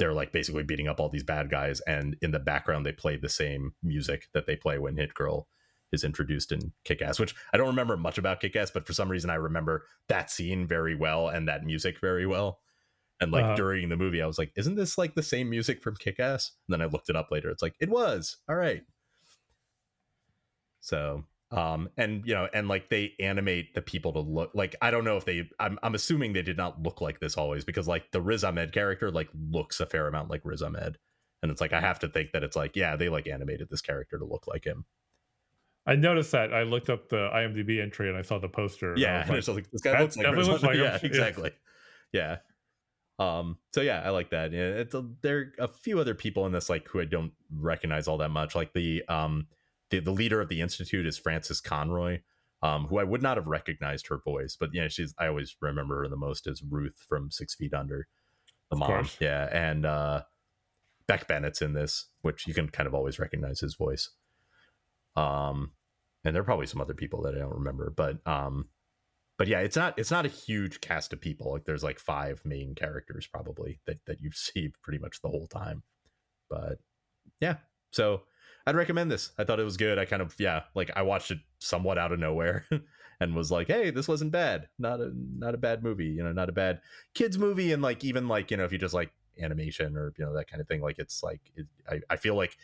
they're 0.02 0.12
like 0.12 0.32
basically 0.32 0.64
beating 0.64 0.88
up 0.88 0.98
all 0.98 1.08
these 1.08 1.22
bad 1.22 1.48
guys, 1.48 1.80
and 1.82 2.16
in 2.22 2.32
the 2.32 2.40
background 2.40 2.84
they 2.84 2.90
play 2.90 3.16
the 3.16 3.28
same 3.28 3.72
music 3.84 4.26
that 4.34 4.46
they 4.46 4.56
play 4.56 4.76
when 4.76 4.96
Hit 4.96 5.14
Girl 5.14 5.46
is 5.92 6.02
introduced 6.02 6.50
in 6.50 6.72
Kick 6.84 7.00
Ass, 7.00 7.20
which 7.20 7.36
I 7.52 7.56
don't 7.56 7.68
remember 7.68 7.96
much 7.96 8.18
about 8.18 8.40
Kick 8.40 8.56
Ass, 8.56 8.72
but 8.72 8.84
for 8.84 8.92
some 8.92 9.08
reason 9.08 9.30
I 9.30 9.36
remember 9.36 9.84
that 10.08 10.28
scene 10.28 10.66
very 10.66 10.96
well 10.96 11.28
and 11.28 11.46
that 11.46 11.62
music 11.64 12.00
very 12.00 12.26
well. 12.26 12.58
And 13.20 13.30
like 13.30 13.44
Uh-huh. 13.44 13.54
during 13.54 13.90
the 13.90 13.96
movie, 13.96 14.20
I 14.20 14.26
was 14.26 14.38
like, 14.38 14.50
isn't 14.56 14.74
this 14.74 14.98
like 14.98 15.14
the 15.14 15.22
same 15.22 15.48
music 15.48 15.80
from 15.80 15.94
Kick 15.94 16.18
Ass? 16.18 16.50
And 16.66 16.72
then 16.74 16.82
I 16.82 16.90
looked 16.90 17.08
it 17.08 17.14
up 17.14 17.30
later. 17.30 17.48
It's 17.50 17.62
like, 17.62 17.76
it 17.78 17.88
was. 17.88 18.38
All 18.48 18.56
right. 18.56 18.82
So 20.80 21.22
um 21.52 21.88
and 21.96 22.26
you 22.26 22.34
know 22.34 22.48
and 22.54 22.66
like 22.68 22.88
they 22.88 23.12
animate 23.20 23.74
the 23.74 23.82
people 23.82 24.12
to 24.14 24.20
look 24.20 24.50
like 24.54 24.74
I 24.82 24.90
don't 24.90 25.04
know 25.04 25.16
if 25.18 25.24
they 25.26 25.48
I'm 25.60 25.78
I'm 25.82 25.94
assuming 25.94 26.32
they 26.32 26.42
did 26.42 26.56
not 26.56 26.82
look 26.82 27.00
like 27.00 27.20
this 27.20 27.36
always 27.36 27.64
because 27.64 27.86
like 27.86 28.10
the 28.12 28.20
Riz 28.22 28.42
Ahmed 28.44 28.72
character 28.72 29.10
like 29.10 29.28
looks 29.50 29.78
a 29.80 29.86
fair 29.86 30.08
amount 30.08 30.30
like 30.30 30.42
Riz 30.44 30.62
Ahmed. 30.62 30.98
And 31.42 31.50
it's 31.50 31.60
like 31.60 31.72
I 31.72 31.80
have 31.80 31.98
to 32.00 32.08
think 32.08 32.32
that 32.32 32.44
it's 32.44 32.56
like, 32.56 32.76
yeah, 32.76 32.96
they 32.96 33.08
like 33.08 33.26
animated 33.26 33.68
this 33.68 33.82
character 33.82 34.18
to 34.18 34.24
look 34.24 34.46
like 34.46 34.64
him. 34.64 34.86
I 35.86 35.96
noticed 35.96 36.30
that. 36.32 36.52
I 36.54 36.62
looked 36.62 36.90
up 36.90 37.08
the 37.08 37.28
IMDb 37.34 37.80
entry 37.82 38.08
and 38.08 38.16
I 38.16 38.22
saw 38.22 38.38
the 38.38 38.48
poster. 38.48 38.96
and 38.96 39.06
I 39.06 39.10
Yeah, 39.10 39.18
was 39.18 39.26
and 39.26 39.30
like, 39.30 39.38
it's 39.38 39.48
like 39.48 39.70
this 39.70 39.82
guy 39.82 39.94
looks 39.94 40.16
like, 40.16 40.28
looks 40.30 40.62
like 40.62 40.74
yeah, 40.74 40.98
Yeah. 41.02 41.08
exactly. 41.08 41.50
Yeah. 42.12 42.38
Um. 43.18 43.58
So 43.74 43.80
yeah, 43.82 44.02
I 44.04 44.10
like 44.10 44.30
that. 44.30 44.52
Yeah, 44.52 44.68
it's 44.68 44.94
a, 44.94 45.08
there 45.22 45.52
are 45.60 45.64
a 45.66 45.68
few 45.68 46.00
other 46.00 46.14
people 46.14 46.46
in 46.46 46.52
this 46.52 46.68
like 46.70 46.88
who 46.88 47.00
I 47.00 47.04
don't 47.04 47.32
recognize 47.54 48.08
all 48.08 48.18
that 48.18 48.30
much. 48.30 48.54
Like 48.54 48.72
the 48.74 49.04
um 49.08 49.48
the 49.92 50.00
the 50.00 50.10
leader 50.10 50.40
of 50.40 50.48
the 50.48 50.60
institute 50.60 51.06
is 51.06 51.16
Frances 51.18 51.60
Conroy, 51.60 52.20
um, 52.62 52.86
who 52.86 52.98
I 52.98 53.04
would 53.04 53.22
not 53.22 53.36
have 53.36 53.46
recognized 53.46 54.08
her 54.08 54.18
voice, 54.18 54.56
but 54.58 54.70
yeah, 54.72 54.88
she's 54.88 55.14
I 55.18 55.28
always 55.28 55.54
remember 55.60 56.02
her 56.02 56.08
the 56.08 56.16
most 56.16 56.46
as 56.48 56.62
Ruth 56.62 56.96
from 57.08 57.30
Six 57.30 57.54
Feet 57.54 57.72
Under, 57.74 58.08
the 58.70 58.74
Of 58.74 58.78
mom. 58.80 58.88
course. 58.88 59.16
Yeah, 59.20 59.48
and 59.52 59.86
uh, 59.86 60.22
Beck 61.06 61.28
Bennett's 61.28 61.62
in 61.62 61.74
this, 61.74 62.06
which 62.22 62.46
you 62.46 62.54
can 62.54 62.68
kind 62.68 62.86
of 62.86 62.94
always 62.94 63.18
recognize 63.18 63.60
his 63.60 63.74
voice. 63.74 64.10
Um, 65.14 65.72
and 66.24 66.34
there 66.34 66.42
are 66.42 66.44
probably 66.44 66.66
some 66.66 66.80
other 66.80 66.94
people 66.94 67.22
that 67.22 67.34
I 67.34 67.38
don't 67.38 67.54
remember, 67.54 67.92
but 67.94 68.26
um, 68.26 68.68
but 69.38 69.48
yeah, 69.48 69.60
it's 69.60 69.76
not 69.76 69.98
it's 69.98 70.10
not 70.10 70.24
a 70.24 70.28
huge 70.28 70.80
cast 70.80 71.12
of 71.12 71.20
people. 71.20 71.52
Like 71.52 71.64
there's 71.64 71.84
like 71.84 71.98
five 71.98 72.40
main 72.44 72.74
characters 72.74 73.26
probably 73.26 73.80
that 73.86 73.98
that 74.06 74.20
you 74.20 74.30
see 74.34 74.72
pretty 74.82 74.98
much 74.98 75.20
the 75.20 75.28
whole 75.28 75.46
time. 75.46 75.82
But 76.48 76.78
yeah, 77.40 77.56
so 77.90 78.22
I'd 78.66 78.76
recommend 78.76 79.10
this. 79.10 79.32
I 79.38 79.44
thought 79.44 79.60
it 79.60 79.64
was 79.64 79.76
good. 79.76 79.98
I 79.98 80.04
kind 80.04 80.22
of 80.22 80.34
yeah, 80.38 80.64
like 80.74 80.90
I 80.96 81.02
watched 81.02 81.30
it 81.30 81.38
somewhat 81.58 81.98
out 81.98 82.12
of 82.12 82.18
nowhere 82.20 82.66
and 83.20 83.34
was 83.34 83.50
like, 83.50 83.66
hey, 83.68 83.90
this 83.90 84.08
wasn't 84.08 84.32
bad. 84.32 84.68
Not 84.78 85.00
a 85.00 85.12
not 85.14 85.54
a 85.54 85.58
bad 85.58 85.82
movie. 85.82 86.06
You 86.06 86.22
know, 86.24 86.32
not 86.32 86.48
a 86.48 86.52
bad 86.52 86.80
kids 87.14 87.38
movie. 87.38 87.72
And 87.72 87.82
like 87.82 88.04
even 88.04 88.28
like 88.28 88.50
you 88.50 88.56
know 88.56 88.64
if 88.64 88.72
you 88.72 88.78
just 88.78 88.94
like 88.94 89.12
animation 89.40 89.96
or 89.96 90.12
you 90.18 90.24
know 90.24 90.34
that 90.34 90.48
kind 90.48 90.60
of 90.60 90.68
thing, 90.68 90.80
like 90.80 90.98
it's 90.98 91.22
like 91.22 91.40
it, 91.56 91.66
I 91.88 92.00
I 92.10 92.16
feel 92.16 92.34
like 92.36 92.56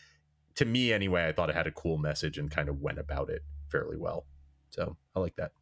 to 0.57 0.65
me 0.65 0.93
anyway, 0.93 1.27
I 1.29 1.33
thought 1.33 1.51
it 1.51 1.57
had 1.57 1.67
a 1.67 1.73
cool 1.73 1.99
message 1.99 2.39
and 2.39 2.51
kind 2.51 2.69
of 2.69 2.81
went 2.81 2.99
about 2.99 3.31
it 3.31 3.43
fairly 3.69 3.97
well. 3.97 4.27
So 4.71 4.97
I 5.17 5.21
like 5.21 5.37
that. 5.37 5.53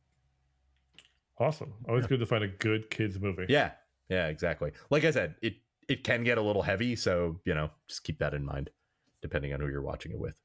awesome. 1.39 1.75
Always 1.89 2.07
Yeah. 2.07 2.07
good 2.07 2.21
to 2.21 2.27
find 2.27 2.45
a 2.45 2.49
good 2.49 2.91
kids 2.91 3.19
movie. 3.21 3.47
Yeah, 3.49 3.73
yeah, 4.09 4.29
exactly. 4.29 4.73
Like 4.91 5.05
I 5.05 5.11
said, 5.11 5.37
it 5.43 5.55
it 5.89 6.03
can 6.05 6.25
get 6.25 6.39
a 6.39 6.43
little 6.43 6.63
heavy, 6.63 6.97
so 6.97 7.41
you 7.45 7.55
know, 7.55 7.71
just 7.89 8.05
keep 8.05 8.19
that 8.19 8.35
in 8.35 8.45
mind, 8.45 8.71
depending 9.23 9.53
on 9.53 9.61
who 9.61 9.69
you're 9.69 9.83
watching 9.83 10.13
it 10.13 10.19
with. 10.19 10.41